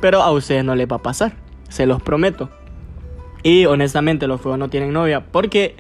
Pero 0.02 0.22
a 0.22 0.32
ustedes 0.32 0.64
no 0.64 0.76
les 0.76 0.88
va 0.88 0.98
a 0.98 1.02
pasar, 1.02 1.34
se 1.68 1.88
los 1.88 2.00
prometo. 2.02 2.52
Y 3.42 3.66
honestamente 3.66 4.28
los 4.28 4.40
fuegos 4.40 4.60
no 4.60 4.70
tienen 4.70 4.94
novia 4.94 5.26
porque 5.32 5.76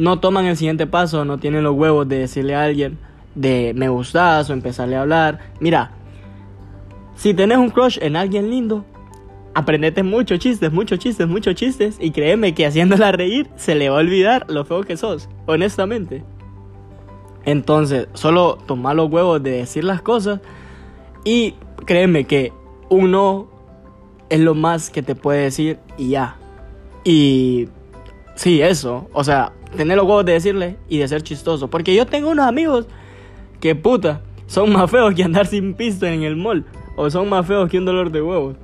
no 0.00 0.18
toman 0.18 0.46
el 0.46 0.56
siguiente 0.56 0.86
paso, 0.86 1.24
no 1.24 1.38
tienen 1.38 1.62
los 1.62 1.74
huevos 1.74 2.08
de 2.08 2.20
decirle 2.20 2.54
a 2.54 2.64
alguien 2.64 2.98
de 3.34 3.72
me 3.76 3.88
gustas 3.88 4.48
o 4.48 4.52
empezarle 4.54 4.96
a 4.96 5.02
hablar. 5.02 5.40
Mira, 5.60 5.92
si 7.16 7.34
tenés 7.34 7.58
un 7.58 7.68
crush 7.68 7.98
en 8.00 8.16
alguien 8.16 8.50
lindo, 8.50 8.84
aprendete 9.54 10.02
muchos 10.02 10.38
chistes, 10.38 10.72
muchos 10.72 10.98
chistes, 10.98 11.28
muchos 11.28 11.54
chistes. 11.54 11.98
Y 12.00 12.12
créeme 12.12 12.54
que 12.54 12.64
haciéndola 12.64 13.12
reír 13.12 13.50
se 13.56 13.74
le 13.74 13.90
va 13.90 13.96
a 13.96 14.00
olvidar 14.00 14.46
lo 14.48 14.64
feo 14.64 14.82
que 14.84 14.96
sos, 14.96 15.28
honestamente. 15.44 16.24
Entonces, 17.44 18.08
solo 18.14 18.56
toma 18.66 18.94
los 18.94 19.10
huevos 19.10 19.42
de 19.42 19.50
decir 19.50 19.84
las 19.84 20.00
cosas. 20.00 20.40
Y 21.24 21.56
créeme 21.84 22.24
que 22.24 22.54
uno 22.88 23.50
es 24.30 24.40
lo 24.40 24.54
más 24.54 24.88
que 24.88 25.02
te 25.02 25.14
puede 25.14 25.42
decir 25.42 25.78
y 25.98 26.08
ya. 26.08 26.36
Y 27.04 27.68
sí, 28.34 28.62
eso. 28.62 29.10
O 29.12 29.24
sea, 29.24 29.52
tener 29.76 29.96
los 29.96 30.06
huevos 30.06 30.24
de 30.24 30.32
decirle 30.32 30.76
y 30.88 30.98
de 30.98 31.08
ser 31.08 31.22
chistoso. 31.22 31.68
Porque 31.68 31.94
yo 31.94 32.06
tengo 32.06 32.30
unos 32.30 32.46
amigos 32.46 32.86
que 33.60 33.74
puta, 33.74 34.22
son 34.46 34.72
más 34.72 34.90
feos 34.90 35.14
que 35.14 35.22
andar 35.22 35.46
sin 35.46 35.74
pisto 35.74 36.06
en 36.06 36.22
el 36.22 36.36
mall. 36.36 36.64
O 36.96 37.08
son 37.10 37.28
más 37.28 37.46
feos 37.46 37.70
que 37.70 37.78
un 37.78 37.84
dolor 37.84 38.10
de 38.10 38.20
huevos. 38.20 38.56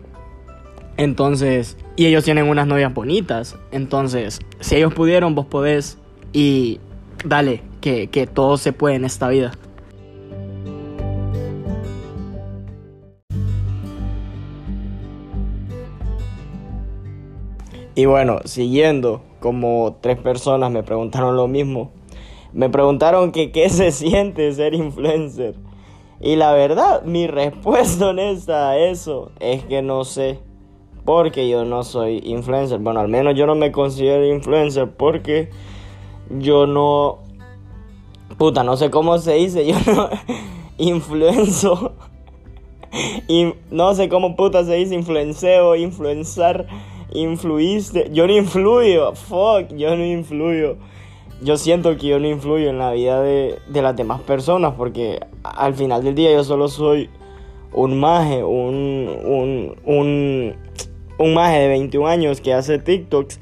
Entonces, 0.97 1.77
y 1.95 2.07
ellos 2.07 2.25
tienen 2.25 2.49
unas 2.49 2.67
novias 2.67 2.93
bonitas. 2.93 3.57
Entonces, 3.71 4.41
si 4.61 4.77
ellos 4.77 4.93
pudieron, 4.95 5.35
vos 5.35 5.47
podés. 5.47 5.99
Y 6.33 6.81
dale, 7.25 7.63
que, 7.81 8.09
que 8.09 8.27
todo 8.27 8.57
se 8.57 8.73
puede 8.73 8.97
en 8.97 9.05
esta 9.05 9.29
vida. 9.29 9.53
Y 17.97 18.05
bueno, 18.05 18.41
siguiendo, 18.45 19.23
como 19.41 19.97
tres 20.03 20.19
personas 20.19 20.71
me 20.71 20.83
preguntaron 20.83 21.35
lo 21.35 21.49
mismo. 21.49 21.93
Me 22.53 22.69
preguntaron 22.69 23.33
que 23.33 23.53
qué 23.53 23.71
se 23.71 23.91
siente 23.91 24.53
ser 24.53 24.75
influencer. 24.75 25.55
Y 26.21 26.37
la 26.37 26.53
verdad, 26.53 27.03
mi 27.05 27.27
respuesta 27.27 28.09
honesta 28.11 28.69
a 28.69 28.79
eso 28.79 29.33
es 29.41 29.65
que 29.65 29.81
no 29.81 30.05
sé. 30.05 30.41
Porque 31.07 31.49
yo 31.49 31.65
no 31.65 31.85
soy 31.85 32.21
influencer. 32.23 32.81
Bueno, 32.81 33.01
al 33.01 33.09
menos 33.09 33.35
yo 33.35 33.47
no 33.47 33.55
me 33.55 33.73
considero 33.73 34.27
influencer 34.27 34.91
porque 34.91 35.49
yo 36.39 36.67
no... 36.67 37.21
Puta, 38.37 38.63
no 38.63 38.77
sé 38.77 38.91
cómo 38.91 39.17
se 39.17 39.35
dice. 39.35 39.67
Yo 39.73 39.77
no 39.87 40.11
influenzo. 40.77 41.93
Y 43.29 43.53
no 43.71 43.95
sé 43.95 44.09
cómo 44.09 44.37
puta 44.37 44.65
se 44.65 44.75
dice 44.75 44.95
influenceo, 44.95 45.75
influenzar, 45.77 46.67
influiste. 47.17 48.09
Yo 48.13 48.27
no 48.27 48.33
influyo. 48.33 49.15
Fuck, 49.15 49.75
yo 49.77 49.97
no 49.97 50.05
influyo 50.05 50.77
yo 51.43 51.57
siento 51.57 51.97
que 51.97 52.07
yo 52.09 52.19
no 52.19 52.29
influyo 52.29 52.71
en 52.71 52.79
la 52.79 52.93
vida 52.93 53.21
de, 53.21 53.59
las 53.71 53.95
demás 53.97 54.21
personas 54.23 54.75
porque 54.77 55.21
al 55.43 55.75
final 55.75 56.03
del 56.03 56.15
día 56.15 56.33
yo 56.33 56.45
solo 56.45 56.69
soy 56.69 57.11
un 57.73 57.99
maje, 58.01 58.43
un, 58.43 59.09
un, 59.25 59.77
un, 59.85 60.57
un 61.19 61.35
maje 61.35 61.59
de 61.61 61.69
21 61.69 62.07
años 62.09 62.41
que 62.41 62.55
hace 62.55 62.79
TikToks 62.79 63.39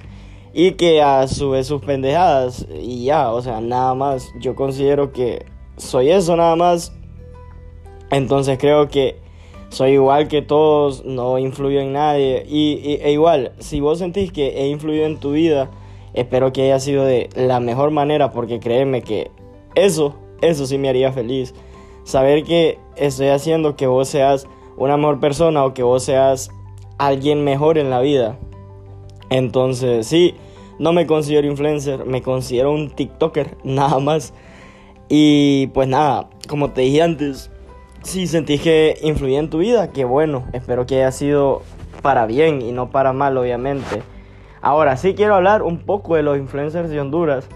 y 0.52 0.72
que 0.72 1.02
a 1.02 1.26
su 1.28 1.50
vez 1.50 1.66
sus 1.68 1.82
pendejadas 1.82 2.66
y 2.80 3.04
ya, 3.04 3.32
o 3.32 3.42
sea, 3.42 3.60
nada 3.60 3.94
más. 3.94 4.28
Yo 4.40 4.54
considero 4.54 5.12
que 5.12 5.46
soy 5.76 6.10
eso 6.10 6.36
nada 6.36 6.56
más. 6.56 6.92
Entonces 8.10 8.58
creo 8.58 8.88
que 8.88 9.20
soy 9.74 9.92
igual 9.92 10.28
que 10.28 10.42
todos, 10.42 11.04
no 11.04 11.38
influyo 11.38 11.80
en 11.80 11.92
nadie. 11.92 12.44
Y, 12.48 12.98
e 13.02 13.12
igual, 13.12 13.52
si 13.58 13.80
vos 13.80 13.98
sentís 13.98 14.32
que 14.32 14.62
he 14.62 14.68
influido 14.68 15.06
en 15.06 15.18
tu 15.18 15.32
vida, 15.32 15.70
Espero 16.14 16.52
que 16.52 16.62
haya 16.62 16.78
sido 16.78 17.04
de 17.04 17.28
la 17.34 17.58
mejor 17.58 17.90
manera 17.90 18.30
porque 18.30 18.60
créeme 18.60 19.02
que 19.02 19.32
eso, 19.74 20.14
eso 20.40 20.64
sí 20.64 20.78
me 20.78 20.88
haría 20.88 21.12
feliz. 21.12 21.54
Saber 22.04 22.44
que 22.44 22.78
estoy 22.94 23.28
haciendo 23.28 23.74
que 23.74 23.88
vos 23.88 24.08
seas 24.08 24.46
una 24.76 24.96
mejor 24.96 25.18
persona 25.18 25.64
o 25.64 25.74
que 25.74 25.82
vos 25.82 26.04
seas 26.04 26.50
alguien 26.98 27.42
mejor 27.42 27.78
en 27.78 27.90
la 27.90 28.00
vida. 28.00 28.38
Entonces, 29.28 30.06
sí, 30.06 30.34
no 30.78 30.92
me 30.92 31.06
considero 31.06 31.48
influencer, 31.48 32.04
me 32.06 32.22
considero 32.22 32.72
un 32.72 32.90
TikToker, 32.90 33.56
nada 33.64 33.98
más. 33.98 34.32
Y 35.08 35.66
pues 35.68 35.88
nada, 35.88 36.30
como 36.48 36.70
te 36.70 36.82
dije 36.82 37.02
antes, 37.02 37.50
si 38.04 38.26
sentí 38.26 38.58
que 38.58 38.98
influí 39.02 39.34
en 39.34 39.50
tu 39.50 39.58
vida, 39.58 39.90
qué 39.90 40.04
bueno, 40.04 40.44
espero 40.52 40.86
que 40.86 40.96
haya 40.96 41.10
sido 41.10 41.62
para 42.02 42.26
bien 42.26 42.62
y 42.62 42.70
no 42.70 42.90
para 42.90 43.12
mal, 43.12 43.36
obviamente. 43.36 44.02
Ahora 44.60 44.96
sí 44.96 45.14
quiero 45.14 45.34
hablar 45.34 45.62
un 45.62 45.78
poco 45.78 46.14
de 46.14 46.22
los 46.22 46.38
influencers 46.38 46.90
de 46.90 47.00
Honduras. 47.00 47.48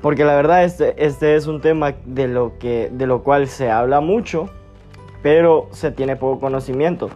Porque 0.00 0.24
la 0.24 0.36
verdad 0.36 0.62
este, 0.62 1.04
este 1.04 1.34
es 1.34 1.48
un 1.48 1.60
tema 1.60 1.94
de 2.04 2.28
lo, 2.28 2.56
que, 2.58 2.88
de 2.92 3.06
lo 3.06 3.24
cual 3.24 3.48
se 3.48 3.68
habla 3.68 4.00
mucho, 4.00 4.48
pero 5.22 5.66
se 5.72 5.90
tiene 5.90 6.14
poco 6.14 6.38
conocimiento. 6.38 7.10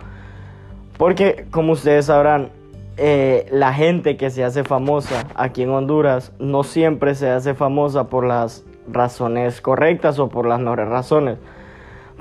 Porque 0.99 1.46
como 1.52 1.72
ustedes 1.72 2.06
sabrán, 2.06 2.50
eh, 2.96 3.46
la 3.52 3.72
gente 3.72 4.16
que 4.16 4.30
se 4.30 4.42
hace 4.42 4.64
famosa 4.64 5.26
aquí 5.37 5.62
en 5.62 5.70
Honduras 5.70 6.32
no 6.40 6.64
siempre 6.64 7.14
se 7.14 7.30
hace 7.30 7.54
famosa 7.54 8.08
por 8.08 8.26
las 8.26 8.64
razones 8.90 9.61
correctas 9.61 10.18
o 10.18 10.28
por 10.28 10.46
las 10.46 10.58
mejores 10.58 10.88
razones. 10.88 11.38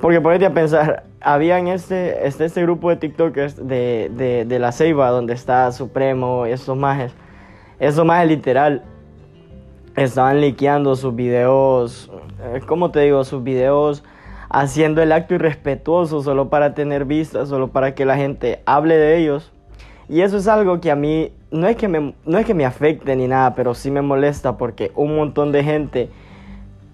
Porque 0.01 0.20
ponete 0.20 0.48
a 0.48 0.53
pensar, 0.53 1.03
había 1.22 1.60
en 1.60 1.67
este, 1.67 2.27
este, 2.27 2.46
este 2.46 2.62
grupo 2.63 2.89
de 2.89 2.96
TikTokers 2.96 3.67
de, 3.67 4.12
de, 4.15 4.46
de, 4.46 4.60
la 4.60 4.72
Ceiba, 4.72 5.10
donde 5.12 5.34
está 5.34 5.72
Supremo 5.72 6.48
y 6.48 6.51
esos 6.51 6.75
majes. 6.75 7.13
Esos 7.79 8.03
majes 8.03 8.27
literal 8.27 8.81
estaban 9.96 10.41
liqueando 10.41 10.96
sus 10.96 11.15
videos, 11.15 12.12
eh, 12.43 12.62
¿cómo 12.65 12.89
te 12.89 13.01
digo? 13.01 13.24
Sus 13.24 13.43
videos 13.43 14.03
haciendo 14.50 15.01
el 15.01 15.12
acto 15.12 15.36
irrespetuoso 15.36 16.22
solo 16.22 16.50
para 16.50 16.74
tener 16.74 17.05
vistas, 17.05 17.50
solo 17.50 17.70
para 17.70 17.93
que 17.93 18.03
la 18.03 18.17
gente 18.17 18.62
hable 18.65 18.98
de 18.98 19.17
ellos. 19.17 19.51
Y 20.10 20.22
eso 20.22 20.38
es 20.38 20.48
algo 20.48 20.81
que 20.81 20.91
a 20.91 20.96
mí 20.96 21.31
no 21.51 21.67
es 21.67 21.75
que 21.75 21.88
me, 21.88 22.15
no 22.25 22.38
es 22.38 22.46
que 22.46 22.53
me 22.53 22.65
afecte 22.65 23.15
ni 23.15 23.27
nada, 23.27 23.53
pero 23.55 23.75
sí 23.75 23.91
me 23.91 24.01
molesta 24.01 24.58
porque 24.58 24.91
un 24.96 25.15
montón 25.15 25.51
de 25.51 25.63
gente 25.63 26.10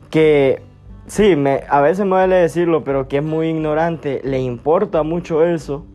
que 0.09 0.61
Sí, 1.07 1.37
me, 1.37 1.61
a 1.69 1.79
veces 1.79 2.05
me 2.05 2.17
duele 2.17 2.35
decirlo, 2.35 2.83
pero 2.83 3.07
que 3.07 3.19
es 3.19 3.23
muy 3.23 3.47
ignorante, 3.47 4.19
le 4.25 4.41
importa 4.41 5.03
mucho 5.03 5.45
eso 5.45 5.85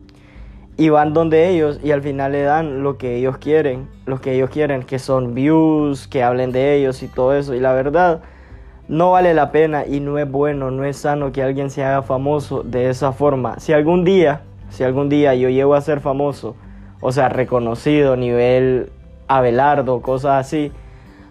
y 0.75 0.89
van 0.89 1.13
donde 1.13 1.49
ellos 1.49 1.79
y 1.83 1.91
al 1.91 2.01
final 2.01 2.31
le 2.31 2.41
dan 2.41 2.81
lo 2.81 2.97
que 2.97 3.17
ellos 3.17 3.37
quieren, 3.37 3.87
lo 4.07 4.19
que 4.21 4.33
ellos 4.33 4.49
quieren, 4.49 4.81
que 4.81 4.97
son 4.97 5.35
views, 5.35 6.07
que 6.07 6.23
hablen 6.23 6.51
de 6.51 6.75
ellos 6.75 7.03
y 7.03 7.07
todo 7.07 7.35
eso. 7.35 7.53
Y 7.53 7.59
la 7.59 7.73
verdad, 7.73 8.21
no 8.87 9.11
vale 9.11 9.35
la 9.35 9.51
pena 9.51 9.85
y 9.85 9.99
no 9.99 10.17
es 10.17 10.29
bueno, 10.29 10.71
no 10.71 10.83
es 10.83 10.97
sano 10.97 11.31
que 11.31 11.43
alguien 11.43 11.69
se 11.69 11.83
haga 11.83 12.01
famoso 12.01 12.63
de 12.63 12.89
esa 12.89 13.11
forma. 13.11 13.59
Si 13.59 13.71
algún 13.71 14.03
día, 14.03 14.41
si 14.69 14.83
algún 14.83 15.09
día 15.09 15.35
yo 15.35 15.47
llego 15.49 15.75
a 15.75 15.81
ser 15.81 15.99
famoso, 15.99 16.55
o 17.01 17.11
sea, 17.11 17.29
reconocido, 17.29 18.15
nivel 18.15 18.91
Abelardo, 19.27 20.01
cosas 20.01 20.43
así, 20.43 20.71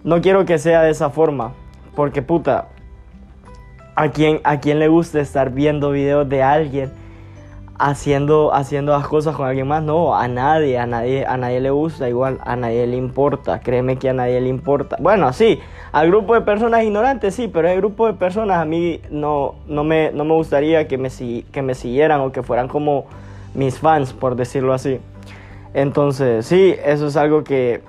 no 0.04 0.20
quiero 0.20 0.44
que 0.44 0.58
sea 0.58 0.82
de 0.82 0.90
esa 0.90 1.10
forma, 1.10 1.52
porque 1.96 2.22
puta, 2.22 2.68
¿A 3.94 4.08
quién, 4.08 4.40
¿A 4.44 4.58
quién 4.58 4.78
le 4.78 4.88
gusta 4.88 5.20
estar 5.20 5.50
viendo 5.50 5.90
videos 5.90 6.26
de 6.26 6.42
alguien 6.42 6.90
haciendo, 7.78 8.54
haciendo 8.54 8.92
las 8.92 9.06
cosas 9.06 9.36
con 9.36 9.46
alguien 9.46 9.68
más? 9.68 9.82
No, 9.82 10.16
a 10.16 10.28
nadie, 10.28 10.78
a 10.78 10.86
nadie, 10.86 11.26
a 11.26 11.36
nadie 11.36 11.60
le 11.60 11.70
gusta 11.70 12.08
igual, 12.08 12.38
a 12.42 12.56
nadie 12.56 12.86
le 12.86 12.96
importa, 12.96 13.60
créeme 13.60 13.96
que 13.98 14.08
a 14.08 14.14
nadie 14.14 14.40
le 14.40 14.48
importa. 14.48 14.96
Bueno, 14.98 15.30
sí, 15.34 15.60
al 15.92 16.08
grupo 16.08 16.34
de 16.34 16.40
personas 16.40 16.84
ignorantes 16.84 17.34
sí, 17.34 17.48
pero 17.48 17.68
el 17.68 17.76
grupo 17.76 18.06
de 18.06 18.14
personas 18.14 18.58
a 18.58 18.64
mí 18.64 19.02
no, 19.10 19.56
no, 19.66 19.84
me, 19.84 20.10
no 20.12 20.24
me 20.24 20.32
gustaría 20.32 20.88
que 20.88 20.96
me, 20.96 21.10
que 21.10 21.60
me 21.60 21.74
siguieran 21.74 22.22
o 22.22 22.32
que 22.32 22.42
fueran 22.42 22.68
como 22.68 23.04
mis 23.52 23.78
fans, 23.78 24.14
por 24.14 24.36
decirlo 24.36 24.72
así. 24.72 25.00
Entonces, 25.74 26.46
sí, 26.46 26.74
eso 26.82 27.08
es 27.08 27.16
algo 27.18 27.44
que 27.44 27.82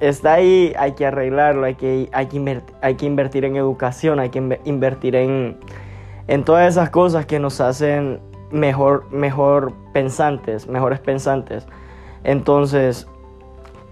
está 0.00 0.34
ahí, 0.34 0.72
hay 0.78 0.92
que 0.92 1.06
arreglarlo, 1.06 1.64
hay 1.64 1.74
que, 1.74 2.08
hay 2.12 2.26
que, 2.26 2.36
invertir, 2.36 2.76
hay 2.82 2.94
que 2.94 3.06
invertir 3.06 3.44
en 3.44 3.56
educación, 3.56 4.20
hay 4.20 4.30
que 4.30 4.58
invertir 4.64 5.16
en, 5.16 5.56
en 6.26 6.44
todas 6.44 6.68
esas 6.68 6.90
cosas 6.90 7.26
que 7.26 7.38
nos 7.38 7.60
hacen 7.60 8.20
mejor, 8.50 9.10
mejor 9.10 9.72
pensantes, 9.92 10.66
mejores 10.68 11.00
pensantes. 11.00 11.66
Entonces, 12.24 13.06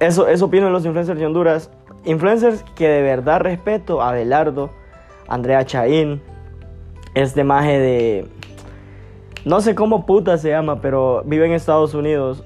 eso, 0.01 0.29
eso 0.29 0.45
opino 0.47 0.67
de 0.67 0.73
los 0.73 0.85
influencers 0.85 1.19
de 1.19 1.27
Honduras. 1.27 1.71
Influencers 2.05 2.63
que 2.75 2.89
de 2.89 3.03
verdad 3.03 3.41
respeto, 3.41 4.03
Abelardo, 4.03 4.71
Andrea 5.29 5.65
Chaín, 5.65 6.23
este 7.15 7.45
maje 7.45 7.79
de... 7.79 8.29
No 9.45 9.61
sé 9.61 9.75
cómo 9.75 10.07
puta 10.07 10.39
se 10.39 10.51
llama, 10.51 10.81
pero 10.81 11.23
vive 11.25 11.47
en 11.47 11.53
Estados 11.53 11.95
Unidos 11.95 12.45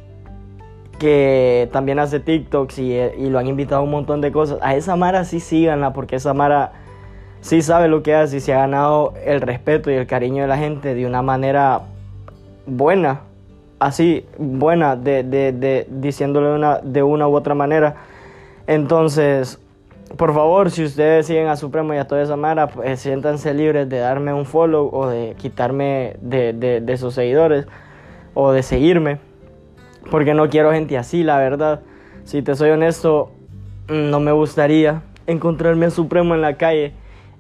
que 1.01 1.71
también 1.73 1.99
hace 1.99 2.21
TikToks 2.21 2.79
y, 2.79 3.31
lo 3.31 3.39
han 3.39 3.47
invitado 3.47 3.81
a 3.81 3.85
un 3.85 3.91
montón 3.91 4.21
de 4.21 4.31
cosas. 4.31 4.59
A 4.61 4.77
esa 4.77 4.97
Mara 4.97 5.25
sí 5.25 5.41
síganla 5.41 5.95
porque 5.95 6.17
esa 6.17 6.35
Mara 6.35 6.73
sí 7.41 7.63
sabe 7.63 7.89
lo 7.89 8.03
que 8.03 8.15
hace 8.15 8.37
y 8.37 8.41
se 8.41 8.53
ha 8.53 8.59
ganado 8.59 9.15
el 9.25 9.41
respeto 9.41 9.91
y 9.91 9.95
el 9.95 10.07
cariño 10.07 10.43
de 10.43 10.49
la 10.49 10.59
gente 10.59 10.95
de 10.95 11.07
una 11.07 11.23
manera 11.23 11.81
buena, 12.67 13.23
así, 13.79 14.27
buena, 14.39 14.95
de, 14.95 15.23
de, 15.23 15.87
diciéndole 15.89 16.55
una, 16.55 16.81
de 16.81 17.03
una 17.03 17.27
u 17.27 17.35
otra 17.35 17.55
manera. 17.55 17.97
Entonces, 18.67 19.59
por 20.19 20.35
favor, 20.35 20.71
si 20.71 20.85
ustedes 20.85 21.27
siguen 21.27 21.49
a 21.49 21.57
Supremo 21.57 21.95
y 21.95 21.97
a 21.97 22.07
toda 22.07 22.21
esa 22.21 22.37
Mara, 22.37 22.67
pues 22.69 23.01
siéntanse 23.01 23.55
libres 23.55 23.89
de 23.89 24.01
darme 24.01 24.35
un 24.35 24.45
follow 24.45 24.91
o 24.93 25.07
de 25.07 25.35
quitarme 25.39 26.17
de, 26.21 26.53
de 26.53 26.97
sus 26.99 27.15
seguidores 27.15 27.67
o 28.35 28.53
de 28.53 28.63
seguirme 28.63 29.30
Porque 30.11 30.35
no 30.35 30.49
quiero 30.49 30.73
gente 30.73 30.97
así, 30.97 31.23
la 31.23 31.39
verdad. 31.39 31.81
Si 32.25 32.43
te 32.43 32.55
soy 32.55 32.71
honesto, 32.71 33.33
no 33.89 34.21
me 34.21 34.33
gustaría 34.33 35.03
encontrarme 35.27 35.87
al 35.87 35.93
Supremo 35.93 36.35
en 36.35 36.43
la 36.43 36.57
calle 36.57 36.93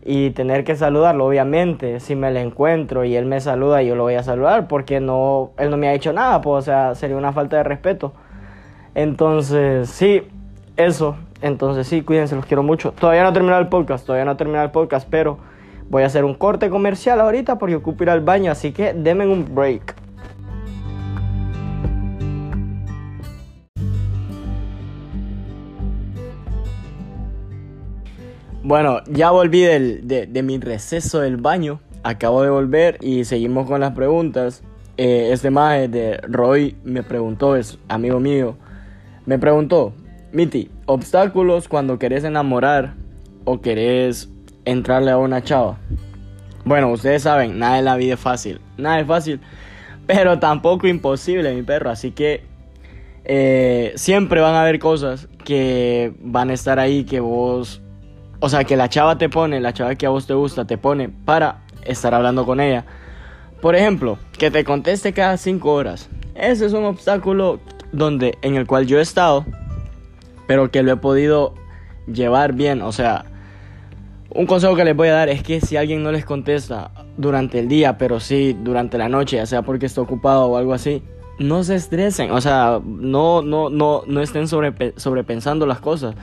y 0.05 0.31
tener 0.31 0.65
que 0.65 0.77
saludarlo, 0.77 1.27
obviamente, 1.27 2.01
si 2.01 2.17
me 2.17 2.31
lo 2.31 2.39
encuentro 2.39 3.05
y 3.05 3.17
él 3.17 3.27
me 3.27 3.41
saluda, 3.41 3.83
yo 3.83 3.95
lo 3.95 4.05
voy 4.05 4.15
a 4.15 4.23
saludar 4.23 4.67
porque 4.67 4.99
no, 5.01 5.51
él 5.59 5.71
no 5.71 5.77
me 5.77 5.89
ha 5.89 5.95
hecho 5.95 6.13
nada, 6.13 6.41
pues, 6.41 6.63
o 6.63 6.63
sea, 6.63 6.95
sería 6.95 7.17
una 7.17 7.33
falta 7.33 7.59
de 7.59 7.65
respeto. 7.65 8.13
Entonces, 8.95 9.91
sí, 9.91 10.23
eso. 10.77 11.17
Entonces, 11.43 11.87
sí, 11.87 12.03
cuídense, 12.03 12.35
los 12.35 12.47
quiero 12.47 12.63
mucho. 12.63 12.93
Todavía 12.93 13.31
no 13.31 13.55
ha 13.55 13.59
el 13.59 13.69
podcast, 13.69 14.07
todavía 14.07 14.25
no 14.25 14.33
ha 14.33 14.37
terminado 14.37 14.65
el 14.65 14.71
podcast, 14.71 15.07
pero 15.11 15.39
voy 15.91 16.03
a 16.03 16.07
hacer 16.07 16.25
un 16.25 16.35
corte 16.35 16.71
comercial 16.71 17.21
ahorita 17.21 17.59
porque 17.59 17.77
ocupo 17.77 18.03
ir 18.03 18.11
al 18.11 18.21
baño, 18.21 18.51
así 18.51 18.73
que 18.73 18.95
denme 18.95 19.27
un 19.27 19.55
break. 19.55 20.00
Bueno, 28.71 29.03
ya 29.11 29.33
volví 29.33 29.63
de, 29.63 30.43
mi 30.45 30.61
receso 30.61 31.19
del 31.19 31.39
baño. 31.39 31.81
Acabo 32.05 32.45
de 32.45 32.51
volver 32.51 32.99
y 33.01 33.25
seguimos 33.25 33.67
con 33.67 33.81
las 33.81 33.95
preguntas. 33.95 34.63
Eh, 34.97 35.31
este 35.33 35.51
maje 35.51 35.89
de 35.89 36.19
Roy 36.19 36.77
me 36.85 37.03
preguntó, 37.03 37.57
es 37.57 37.81
amigo 37.89 38.21
mío, 38.21 38.57
me 39.27 39.41
preguntó, 39.41 39.93
Miti, 40.31 40.71
obstáculos 40.87 41.67
cuando 41.67 41.99
querés 41.99 42.23
enamorar 42.23 42.95
o 43.45 43.61
querés 43.61 44.31
entrarle 44.65 45.11
a 45.11 45.19
una 45.19 45.43
chava. 45.43 45.77
Bueno, 46.65 46.93
ustedes 46.93 47.25
saben, 47.25 47.59
nada 47.59 47.81
en 47.81 47.87
la 47.87 47.97
vida 47.97 48.15
es 48.15 48.21
fácil, 48.21 48.61
nada 48.79 49.01
es 49.01 49.07
fácil, 49.09 49.41
pero 50.07 50.39
tampoco 50.39 50.87
imposible, 50.87 51.53
mi 51.57 51.63
perro. 51.63 51.91
Así 51.91 52.13
que 52.13 52.45
eh, 53.25 53.95
siempre 53.97 54.41
van 54.41 54.55
a 54.55 54.63
haber 54.63 54.79
cosas 54.79 55.29
que 55.45 56.15
van 56.21 56.51
a 56.51 56.53
estar 56.53 56.79
ahí 56.79 57.03
que 57.03 57.19
vos 57.19 57.83
o 58.41 58.49
sea, 58.49 58.65
que 58.65 58.77
la 58.77 58.89
chava 58.89 59.19
te 59.19 59.29
pone, 59.29 59.61
la 59.61 59.73
chava 59.73 59.95
que 59.95 60.07
a 60.07 60.11
vos 60.11 60.27
te 60.27 60.35
gusta, 60.35 60.65
te 60.65 60.79
pone 60.79 61.11
para 61.11 61.59
estar 61.85 62.15
hablando 62.15 62.47
con 62.47 62.59
ella. 62.61 62.85
Por 63.61 63.77
ejemplo, 63.77 64.19
que 64.39 64.51
te 64.51 64.65
conteste 64.65 65.13
cada 65.13 65.37
cinco 65.37 65.75
horas. 65.75 66.09
Ese 66.35 66.65
es 66.65 66.73
un 66.73 66.85
obstáculo 66.85 67.61
donde, 67.93 68.39
en 68.41 68.55
el 68.55 68.67
cual 68.67 68.87
yo 68.87 68.99
he 68.99 69.03
estado, 69.03 69.45
pero 70.47 70.71
que 70.71 70.83
lo 70.83 70.93
he 70.93 70.97
podido 70.97 71.55
llevar 72.07 72.55
bien. 72.55 72.81
O 72.81 72.93
sea, 72.93 73.27
un 74.31 74.47
consejo 74.47 74.75
que 74.75 74.85
les 74.85 74.97
voy 74.97 75.09
a 75.09 75.15
dar 75.15 75.29
es 75.29 75.43
que 75.43 75.61
si 75.61 75.77
alguien 75.77 76.03
no 76.03 76.11
les 76.11 76.25
contesta 76.25 76.93
durante 77.19 77.59
el 77.59 77.69
día, 77.69 77.99
pero 77.99 78.21
sí 78.21 78.57
durante 78.59 78.97
la 78.97 79.11
noche, 79.11 79.37
ya 79.37 79.45
sea 79.45 79.61
porque 79.61 79.85
está 79.85 80.01
ocupado 80.01 80.47
o 80.47 80.57
algo 80.57 80.73
así, 80.73 81.03
no 81.39 81.63
se 81.63 81.75
estresen. 81.75 82.31
O 82.31 82.41
sea, 82.41 82.81
no, 82.83 83.43
no, 83.43 83.69
no, 83.69 84.03
no 84.07 84.23
estén 84.23 84.49
sobrepensando 84.49 85.67
las 85.67 85.81
cosas 85.81 86.15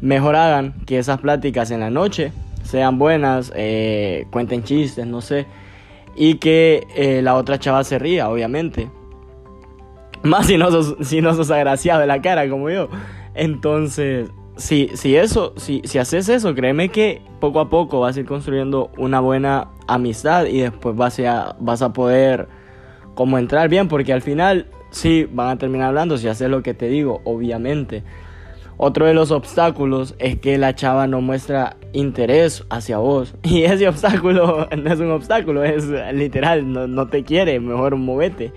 mejor 0.00 0.36
hagan 0.36 0.74
que 0.86 0.98
esas 0.98 1.20
pláticas 1.20 1.70
en 1.70 1.80
la 1.80 1.90
noche 1.90 2.32
sean 2.62 2.98
buenas, 2.98 3.52
eh, 3.54 4.26
cuenten 4.30 4.64
chistes, 4.64 5.06
no 5.06 5.20
sé, 5.20 5.46
y 6.16 6.34
que 6.34 6.86
eh, 6.96 7.22
la 7.22 7.34
otra 7.34 7.58
chava 7.58 7.84
se 7.84 7.98
ría, 7.98 8.28
obviamente. 8.28 8.90
Más 10.22 10.46
si 10.46 10.58
no 10.58 10.70
sos, 10.70 10.96
si 11.06 11.20
no 11.20 11.34
sos 11.34 11.50
agraciado 11.50 12.00
de 12.00 12.06
la 12.06 12.20
cara 12.20 12.48
como 12.48 12.70
yo. 12.70 12.88
Entonces, 13.34 14.30
si, 14.56 14.90
si 14.94 15.16
eso, 15.16 15.52
si, 15.56 15.82
si 15.84 15.98
haces 15.98 16.28
eso, 16.28 16.54
créeme 16.54 16.88
que 16.88 17.22
poco 17.40 17.60
a 17.60 17.68
poco 17.68 18.00
vas 18.00 18.16
a 18.16 18.20
ir 18.20 18.26
construyendo 18.26 18.90
una 18.96 19.20
buena 19.20 19.68
amistad 19.86 20.46
y 20.46 20.60
después 20.60 20.96
vas 20.96 21.18
a, 21.20 21.56
vas 21.60 21.82
a 21.82 21.92
poder 21.92 22.48
como 23.14 23.38
entrar 23.38 23.68
bien, 23.68 23.88
porque 23.88 24.12
al 24.12 24.22
final 24.22 24.66
sí 24.90 25.28
van 25.30 25.48
a 25.48 25.58
terminar 25.58 25.88
hablando 25.88 26.16
si 26.16 26.28
haces 26.28 26.48
lo 26.48 26.62
que 26.62 26.74
te 26.74 26.88
digo, 26.88 27.20
obviamente. 27.24 28.02
Otro 28.78 29.06
de 29.06 29.14
los 29.14 29.30
obstáculos 29.30 30.14
es 30.18 30.38
que 30.38 30.58
la 30.58 30.74
chava 30.74 31.06
no 31.06 31.22
muestra 31.22 31.76
interés 31.92 32.64
hacia 32.68 32.98
vos. 32.98 33.34
Y 33.42 33.64
ese 33.64 33.88
obstáculo 33.88 34.68
no 34.76 34.92
es 34.92 35.00
un 35.00 35.10
obstáculo, 35.10 35.64
es 35.64 35.86
literal, 36.12 36.94
no, 36.94 37.08
te 37.08 37.24
quiere, 37.24 37.58
mejor 37.60 37.96
movete. 37.96 38.52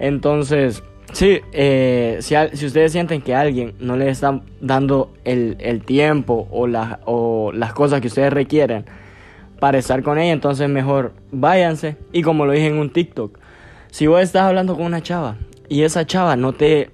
Entonces, 0.00 0.82
sí, 1.12 1.40
eh, 1.52 2.18
si, 2.20 2.34
si, 2.54 2.66
ustedes 2.66 2.92
sienten 2.92 3.22
que 3.22 3.34
alguien 3.34 3.74
no 3.78 3.96
les 3.96 4.08
está 4.08 4.40
dando 4.60 5.14
el, 5.24 5.82
tiempo 5.84 6.48
o, 6.50 6.68
o 7.04 7.52
las 7.52 7.72
cosas 7.72 8.00
que 8.00 8.08
ustedes 8.08 8.32
requieren 8.32 8.84
para 9.60 9.78
estar 9.78 10.02
con 10.02 10.18
ella, 10.18 10.32
entonces 10.32 10.68
mejor 10.68 11.12
váyanse. 11.30 11.96
Y 12.12 12.22
como 12.22 12.44
lo 12.44 12.52
dije 12.52 12.66
en 12.66 12.78
un 12.78 12.90
TikTok, 12.90 13.38
si 13.92 14.08
vos 14.08 14.20
estás 14.20 14.42
hablando 14.42 14.74
con 14.74 14.84
una 14.84 15.00
chava 15.00 15.36
y 15.68 15.82
esa 15.82 16.04
chava 16.04 16.34
no 16.34 16.52
te, 16.52 16.90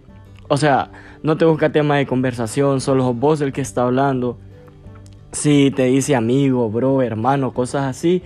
o 0.48 0.58
sea, 0.58 0.90
no 1.22 1.36
te 1.36 1.44
busca 1.44 1.70
tema 1.70 1.96
de 1.96 2.06
conversación, 2.06 2.80
solo 2.80 3.12
vos 3.12 3.40
el 3.40 3.52
que 3.52 3.60
está 3.60 3.82
hablando. 3.82 4.38
Si 5.32 5.70
te 5.70 5.84
dice 5.84 6.16
amigo, 6.16 6.70
bro, 6.70 7.02
hermano, 7.02 7.52
cosas 7.52 7.84
así. 7.84 8.22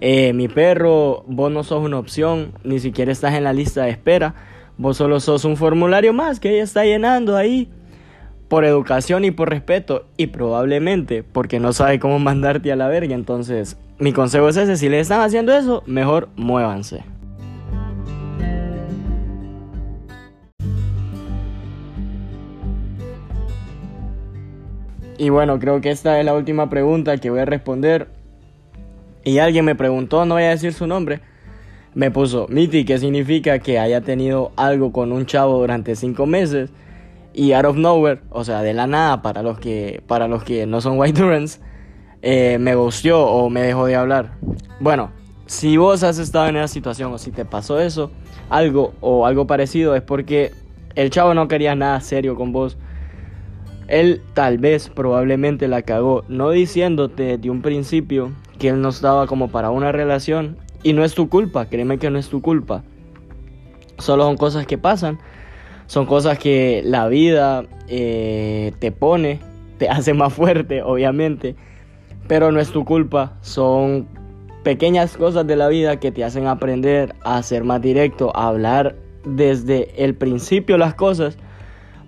Eh, 0.00 0.32
mi 0.32 0.48
perro, 0.48 1.24
vos 1.26 1.50
no 1.50 1.64
sos 1.64 1.84
una 1.84 1.98
opción, 1.98 2.52
ni 2.62 2.78
siquiera 2.78 3.10
estás 3.10 3.34
en 3.34 3.44
la 3.44 3.52
lista 3.52 3.82
de 3.84 3.90
espera. 3.90 4.34
Vos 4.76 4.96
solo 4.96 5.18
sos 5.18 5.44
un 5.44 5.56
formulario 5.56 6.12
más 6.12 6.38
que 6.38 6.50
ella 6.50 6.62
está 6.62 6.84
llenando 6.84 7.36
ahí. 7.36 7.68
Por 8.48 8.64
educación 8.64 9.24
y 9.24 9.30
por 9.30 9.50
respeto. 9.50 10.06
Y 10.16 10.28
probablemente 10.28 11.24
porque 11.24 11.58
no 11.58 11.72
sabe 11.72 11.98
cómo 11.98 12.18
mandarte 12.20 12.70
a 12.70 12.76
la 12.76 12.86
verga. 12.86 13.14
Entonces, 13.14 13.76
mi 13.98 14.12
consejo 14.12 14.48
es 14.48 14.56
ese. 14.56 14.76
Si 14.76 14.88
le 14.88 15.00
están 15.00 15.20
haciendo 15.20 15.52
eso, 15.52 15.82
mejor 15.86 16.28
muévanse. 16.36 17.02
Y 25.18 25.30
bueno, 25.30 25.58
creo 25.58 25.80
que 25.80 25.90
esta 25.90 26.20
es 26.20 26.24
la 26.24 26.32
última 26.32 26.70
pregunta 26.70 27.18
que 27.18 27.28
voy 27.28 27.40
a 27.40 27.44
responder. 27.44 28.06
Y 29.24 29.38
alguien 29.38 29.64
me 29.64 29.74
preguntó, 29.74 30.24
no 30.24 30.34
voy 30.34 30.44
a 30.44 30.50
decir 30.50 30.72
su 30.72 30.86
nombre. 30.86 31.20
Me 31.94 32.12
puso, 32.12 32.46
Miti, 32.48 32.84
¿qué 32.84 32.98
significa 32.98 33.58
que 33.58 33.80
haya 33.80 34.00
tenido 34.00 34.52
algo 34.54 34.92
con 34.92 35.10
un 35.10 35.26
chavo 35.26 35.58
durante 35.58 35.96
cinco 35.96 36.26
meses? 36.26 36.70
Y 37.34 37.52
out 37.52 37.64
of 37.64 37.76
nowhere, 37.76 38.20
o 38.30 38.44
sea, 38.44 38.62
de 38.62 38.72
la 38.72 38.86
nada, 38.86 39.20
para 39.20 39.42
los 39.42 39.58
que, 39.58 40.02
para 40.06 40.28
los 40.28 40.44
que 40.44 40.66
no 40.66 40.80
son 40.80 40.98
white 40.98 41.20
durans, 41.20 41.60
eh, 42.22 42.58
me 42.60 42.76
gustió 42.76 43.20
o 43.26 43.50
me 43.50 43.62
dejó 43.62 43.86
de 43.86 43.96
hablar. 43.96 44.34
Bueno, 44.78 45.10
si 45.46 45.76
vos 45.76 46.04
has 46.04 46.18
estado 46.18 46.46
en 46.46 46.56
esa 46.56 46.68
situación 46.68 47.12
o 47.12 47.18
si 47.18 47.32
te 47.32 47.44
pasó 47.44 47.80
eso, 47.80 48.12
algo 48.50 48.94
o 49.00 49.26
algo 49.26 49.48
parecido, 49.48 49.96
es 49.96 50.02
porque 50.02 50.52
el 50.94 51.10
chavo 51.10 51.34
no 51.34 51.48
quería 51.48 51.74
nada 51.74 52.00
serio 52.00 52.36
con 52.36 52.52
vos 52.52 52.78
él 53.88 54.20
tal 54.34 54.58
vez 54.58 54.90
probablemente 54.90 55.66
la 55.66 55.82
cagó, 55.82 56.22
no 56.28 56.50
diciéndote 56.50 57.38
de 57.38 57.50
un 57.50 57.62
principio 57.62 58.32
que 58.58 58.68
él 58.68 58.80
no 58.80 58.90
estaba 58.90 59.26
como 59.26 59.48
para 59.48 59.70
una 59.70 59.92
relación 59.92 60.56
y 60.82 60.92
no 60.92 61.04
es 61.04 61.14
tu 61.14 61.28
culpa, 61.28 61.66
créeme 61.66 61.98
que 61.98 62.10
no 62.10 62.18
es 62.18 62.28
tu 62.28 62.42
culpa. 62.42 62.84
Solo 63.98 64.24
son 64.24 64.36
cosas 64.36 64.66
que 64.66 64.78
pasan, 64.78 65.18
son 65.86 66.06
cosas 66.06 66.38
que 66.38 66.82
la 66.84 67.08
vida 67.08 67.64
eh, 67.88 68.72
te 68.78 68.92
pone, 68.92 69.40
te 69.78 69.88
hace 69.88 70.12
más 70.12 70.34
fuerte, 70.34 70.82
obviamente, 70.82 71.56
pero 72.28 72.52
no 72.52 72.60
es 72.60 72.70
tu 72.70 72.84
culpa, 72.84 73.38
son 73.40 74.06
pequeñas 74.64 75.16
cosas 75.16 75.46
de 75.46 75.56
la 75.56 75.68
vida 75.68 75.98
que 75.98 76.12
te 76.12 76.24
hacen 76.24 76.46
aprender 76.46 77.14
a 77.22 77.42
ser 77.42 77.64
más 77.64 77.80
directo, 77.80 78.36
a 78.36 78.48
hablar 78.48 78.96
desde 79.24 80.04
el 80.04 80.14
principio 80.14 80.76
las 80.76 80.94
cosas 80.94 81.38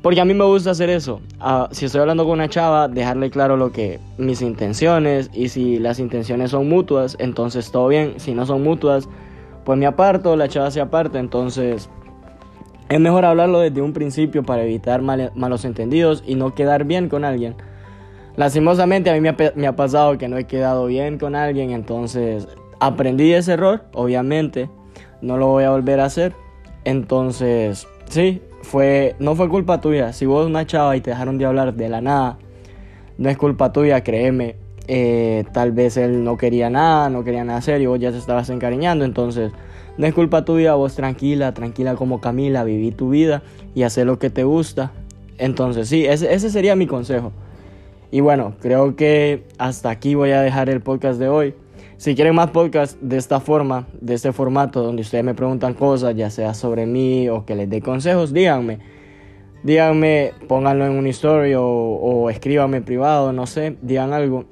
porque 0.02 0.20
a 0.20 0.24
mí 0.24 0.32
me 0.32 0.44
gusta 0.44 0.70
hacer 0.70 0.88
eso. 0.88 1.20
Ah, 1.40 1.68
si 1.72 1.84
estoy 1.84 2.00
hablando 2.00 2.24
con 2.24 2.32
una 2.32 2.48
chava, 2.48 2.88
dejarle 2.88 3.30
claro 3.30 3.56
lo 3.56 3.70
que 3.70 4.00
mis 4.16 4.40
intenciones 4.40 5.30
y 5.34 5.48
si 5.50 5.78
las 5.78 5.98
intenciones 5.98 6.52
son 6.52 6.68
mutuas, 6.68 7.16
entonces 7.18 7.70
todo 7.70 7.88
bien. 7.88 8.14
Si 8.18 8.32
no 8.32 8.46
son 8.46 8.62
mutuas, 8.62 9.08
pues 9.64 9.78
me 9.78 9.86
aparto, 9.86 10.36
la 10.36 10.48
chava 10.48 10.70
se 10.70 10.80
aparta. 10.80 11.18
Entonces 11.18 11.90
es 12.88 13.00
mejor 13.00 13.26
hablarlo 13.26 13.60
desde 13.60 13.82
un 13.82 13.92
principio 13.92 14.42
para 14.42 14.64
evitar 14.64 15.02
malos 15.02 15.64
entendidos 15.66 16.24
y 16.26 16.34
no 16.34 16.54
quedar 16.54 16.84
bien 16.84 17.10
con 17.10 17.24
alguien. 17.24 17.54
Lastimosamente 18.36 19.10
a 19.10 19.12
mí 19.12 19.20
me 19.20 19.28
ha, 19.28 19.36
me 19.54 19.66
ha 19.66 19.76
pasado 19.76 20.16
que 20.16 20.28
no 20.28 20.38
he 20.38 20.44
quedado 20.46 20.86
bien 20.86 21.18
con 21.18 21.34
alguien, 21.34 21.72
entonces 21.72 22.48
aprendí 22.80 23.34
ese 23.34 23.52
error, 23.52 23.84
obviamente. 23.92 24.70
No 25.20 25.36
lo 25.36 25.48
voy 25.48 25.64
a 25.64 25.70
volver 25.70 26.00
a 26.00 26.06
hacer. 26.06 26.34
Entonces, 26.84 27.86
sí, 28.08 28.40
fue, 28.62 29.14
no 29.18 29.34
fue 29.34 29.48
culpa 29.48 29.80
tuya. 29.80 30.12
Si 30.12 30.26
vos 30.26 30.46
una 30.46 30.66
chava 30.66 30.96
y 30.96 31.00
te 31.00 31.10
dejaron 31.10 31.38
de 31.38 31.46
hablar 31.46 31.74
de 31.74 31.88
la 31.88 32.00
nada, 32.00 32.38
no 33.18 33.28
es 33.28 33.36
culpa 33.36 33.72
tuya, 33.72 34.02
créeme. 34.02 34.56
Eh, 34.88 35.44
tal 35.52 35.72
vez 35.72 35.96
él 35.96 36.24
no 36.24 36.36
quería 36.36 36.68
nada, 36.70 37.10
no 37.10 37.22
quería 37.22 37.44
nada 37.44 37.60
serio, 37.60 37.90
vos 37.90 38.00
ya 38.00 38.10
te 38.10 38.18
estabas 38.18 38.50
encariñando, 38.50 39.04
entonces 39.04 39.52
no 39.98 40.06
es 40.06 40.14
culpa 40.14 40.44
tuya, 40.44 40.74
vos 40.74 40.96
tranquila, 40.96 41.54
tranquila 41.54 41.94
como 41.94 42.20
Camila, 42.20 42.64
viví 42.64 42.90
tu 42.90 43.10
vida 43.10 43.42
y 43.74 43.82
hacer 43.82 44.06
lo 44.06 44.18
que 44.18 44.30
te 44.30 44.42
gusta. 44.42 44.90
Entonces 45.38 45.88
sí, 45.88 46.06
ese, 46.06 46.32
ese 46.34 46.50
sería 46.50 46.74
mi 46.74 46.86
consejo. 46.86 47.32
Y 48.10 48.20
bueno, 48.20 48.54
creo 48.60 48.96
que 48.96 49.44
hasta 49.58 49.90
aquí 49.90 50.14
voy 50.14 50.30
a 50.30 50.40
dejar 50.40 50.68
el 50.68 50.80
podcast 50.80 51.20
de 51.20 51.28
hoy. 51.28 51.54
Si 52.00 52.14
quieren 52.14 52.34
más 52.34 52.50
podcasts 52.50 52.96
de 53.02 53.18
esta 53.18 53.40
forma, 53.40 53.86
de 54.00 54.14
este 54.14 54.32
formato, 54.32 54.82
donde 54.82 55.02
ustedes 55.02 55.22
me 55.22 55.34
preguntan 55.34 55.74
cosas, 55.74 56.16
ya 56.16 56.30
sea 56.30 56.54
sobre 56.54 56.86
mí 56.86 57.28
o 57.28 57.44
que 57.44 57.54
les 57.54 57.68
dé 57.68 57.82
consejos, 57.82 58.32
díganme. 58.32 58.78
Díganme, 59.64 60.32
pónganlo 60.48 60.86
en 60.86 60.92
un 60.92 61.06
story 61.08 61.52
o, 61.52 61.62
o 61.62 62.30
escríbanme 62.30 62.80
privado, 62.80 63.34
no 63.34 63.46
sé, 63.46 63.76
digan 63.82 64.14
algo. 64.14 64.46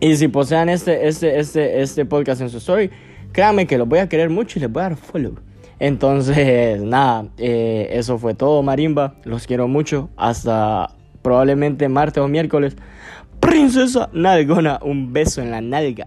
Y 0.00 0.16
si 0.16 0.28
posean 0.28 0.70
este, 0.70 1.06
este, 1.06 1.38
este, 1.38 1.82
este 1.82 2.06
podcast 2.06 2.40
en 2.40 2.48
su 2.48 2.56
story, 2.56 2.88
créanme 3.32 3.66
que 3.66 3.76
los 3.76 3.86
voy 3.86 3.98
a 3.98 4.08
querer 4.08 4.30
mucho 4.30 4.58
y 4.58 4.62
les 4.62 4.72
voy 4.72 4.80
a 4.80 4.88
dar 4.88 4.96
follow. 4.96 5.34
Entonces, 5.78 6.80
nada, 6.80 7.26
eh, 7.36 7.90
eso 7.90 8.16
fue 8.16 8.32
todo, 8.32 8.62
Marimba. 8.62 9.16
Los 9.24 9.46
quiero 9.46 9.68
mucho. 9.68 10.08
Hasta 10.16 10.96
probablemente 11.20 11.90
martes 11.90 12.22
o 12.22 12.26
miércoles. 12.26 12.74
Princesa 13.38 14.08
Nalgona, 14.14 14.78
un 14.82 15.12
beso 15.12 15.42
en 15.42 15.50
la 15.50 15.60
nalga. 15.60 16.06